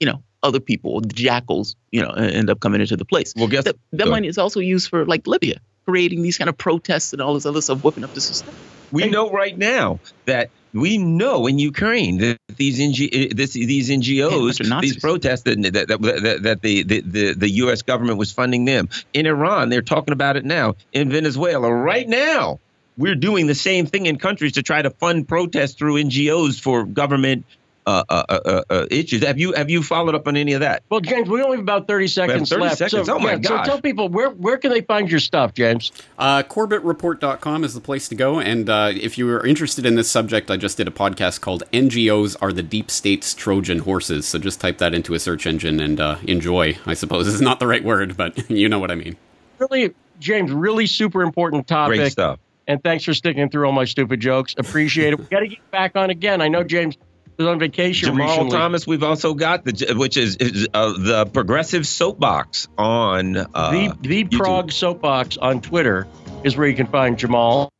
you 0.00 0.06
know, 0.06 0.22
other 0.42 0.60
people, 0.60 1.00
the 1.00 1.08
jackals, 1.08 1.76
you 1.90 2.02
know, 2.02 2.10
end 2.10 2.50
up 2.50 2.60
coming 2.60 2.80
into 2.80 2.96
the 2.96 3.04
place. 3.04 3.32
Well, 3.36 3.48
guess 3.48 3.64
that, 3.64 3.76
that 3.92 4.08
money 4.08 4.28
is 4.28 4.38
also 4.38 4.60
used 4.60 4.88
for 4.88 5.06
like 5.06 5.26
Libya, 5.26 5.58
creating 5.84 6.22
these 6.22 6.38
kind 6.38 6.48
of 6.48 6.58
protests 6.58 7.12
and 7.12 7.22
all 7.22 7.34
this 7.34 7.46
other 7.46 7.60
stuff, 7.60 7.82
whipping 7.84 8.04
up 8.04 8.14
the 8.14 8.20
system. 8.20 8.54
We 8.90 9.08
know 9.08 9.30
right 9.30 9.56
now 9.56 10.00
that 10.26 10.50
we 10.74 10.98
know 10.98 11.46
in 11.46 11.58
Ukraine 11.58 12.18
that 12.18 12.38
these 12.56 12.80
NG, 12.80 13.08
eh, 13.12 13.28
this, 13.34 13.52
these 13.52 13.90
NGOs, 13.90 14.80
these 14.80 14.98
protests 14.98 15.42
that 15.42 15.62
that, 15.62 15.88
that, 15.88 16.38
that 16.42 16.62
the, 16.62 16.82
the, 16.82 17.34
the 17.34 17.50
U.S. 17.50 17.82
government 17.82 18.18
was 18.18 18.32
funding 18.32 18.64
them. 18.64 18.88
In 19.12 19.26
Iran, 19.26 19.68
they're 19.68 19.82
talking 19.82 20.12
about 20.12 20.36
it 20.36 20.44
now. 20.44 20.74
In 20.92 21.10
Venezuela, 21.10 21.72
right 21.72 22.08
now, 22.08 22.60
we're 22.96 23.14
doing 23.14 23.46
the 23.46 23.54
same 23.54 23.86
thing 23.86 24.06
in 24.06 24.18
countries 24.18 24.52
to 24.52 24.62
try 24.62 24.82
to 24.82 24.90
fund 24.90 25.26
protests 25.26 25.74
through 25.74 26.02
NGOs 26.02 26.60
for 26.60 26.84
government 26.84 27.46
uh 27.86 28.04
uh, 28.08 28.24
uh, 28.28 28.40
uh, 28.44 28.62
uh, 28.70 28.86
issues. 28.90 29.24
Have 29.24 29.38
you 29.38 29.52
have 29.52 29.70
you 29.70 29.82
followed 29.82 30.14
up 30.14 30.28
on 30.28 30.36
any 30.36 30.52
of 30.52 30.60
that? 30.60 30.82
Well, 30.88 31.00
James, 31.00 31.28
we 31.28 31.42
only 31.42 31.56
have 31.56 31.64
about 31.64 31.88
thirty 31.88 32.06
seconds 32.06 32.50
30 32.50 32.62
left. 32.62 32.78
Seconds. 32.78 33.06
So, 33.06 33.16
oh 33.16 33.18
my 33.18 33.32
yeah, 33.32 33.38
God! 33.38 33.64
So 33.64 33.72
tell 33.72 33.80
people 33.80 34.08
where 34.08 34.30
where 34.30 34.58
can 34.58 34.70
they 34.70 34.82
find 34.82 35.10
your 35.10 35.20
stuff, 35.20 35.54
James? 35.54 35.90
Uh, 36.18 36.42
CorbettReport.com 36.42 37.64
is 37.64 37.74
the 37.74 37.80
place 37.80 38.08
to 38.08 38.14
go. 38.14 38.38
And 38.38 38.68
uh, 38.68 38.92
if 38.94 39.18
you 39.18 39.28
are 39.30 39.44
interested 39.44 39.84
in 39.84 39.96
this 39.96 40.10
subject, 40.10 40.50
I 40.50 40.56
just 40.56 40.76
did 40.76 40.86
a 40.86 40.92
podcast 40.92 41.40
called 41.40 41.64
"NGOs 41.72 42.36
Are 42.40 42.52
the 42.52 42.62
Deep 42.62 42.90
State's 42.90 43.34
Trojan 43.34 43.80
Horses." 43.80 44.26
So 44.26 44.38
just 44.38 44.60
type 44.60 44.78
that 44.78 44.94
into 44.94 45.14
a 45.14 45.18
search 45.18 45.46
engine 45.46 45.80
and 45.80 46.00
uh, 46.00 46.18
enjoy. 46.24 46.78
I 46.86 46.94
suppose 46.94 47.26
is 47.32 47.40
not 47.40 47.58
the 47.58 47.66
right 47.66 47.82
word, 47.82 48.16
but 48.16 48.50
you 48.50 48.68
know 48.68 48.78
what 48.78 48.90
I 48.90 48.94
mean. 48.94 49.16
Really, 49.58 49.94
James, 50.20 50.52
really 50.52 50.86
super 50.86 51.22
important 51.22 51.66
topic. 51.66 51.98
Great 51.98 52.12
stuff. 52.12 52.38
And 52.68 52.82
thanks 52.82 53.04
for 53.04 53.12
sticking 53.12 53.50
through 53.50 53.66
all 53.66 53.72
my 53.72 53.84
stupid 53.84 54.20
jokes. 54.20 54.54
Appreciate 54.56 55.12
it. 55.12 55.18
we 55.18 55.24
got 55.26 55.40
to 55.40 55.48
get 55.48 55.70
back 55.72 55.96
on 55.96 56.10
again. 56.10 56.40
I 56.40 56.48
know 56.48 56.62
James 56.62 56.96
was 57.42 57.50
on 57.50 57.58
vacation. 57.58 58.08
Jamal 58.08 58.28
recently. 58.28 58.56
Thomas, 58.56 58.86
we've 58.86 59.02
also 59.02 59.34
got 59.34 59.64
the 59.64 59.94
which 59.96 60.16
is, 60.16 60.36
is 60.36 60.68
uh, 60.72 60.92
the 60.96 61.26
progressive 61.26 61.86
soapbox 61.86 62.68
on 62.78 63.36
uh, 63.36 63.70
the 63.70 63.96
the 64.00 64.24
YouTube. 64.24 64.38
Prague 64.38 64.72
soapbox 64.72 65.36
on 65.36 65.60
Twitter 65.60 66.06
is 66.44 66.56
where 66.56 66.66
you 66.66 66.76
can 66.76 66.86
find 66.86 67.18
Jamal. 67.18 67.70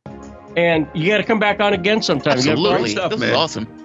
And 0.55 0.87
you 0.93 1.07
got 1.07 1.17
to 1.17 1.23
come 1.23 1.39
back 1.39 1.59
on 1.59 1.73
again 1.73 2.03
sometime. 2.03 2.33
Absolutely, 2.33 2.91
stuff, 2.91 3.17
man. 3.17 3.33
awesome. 3.33 3.82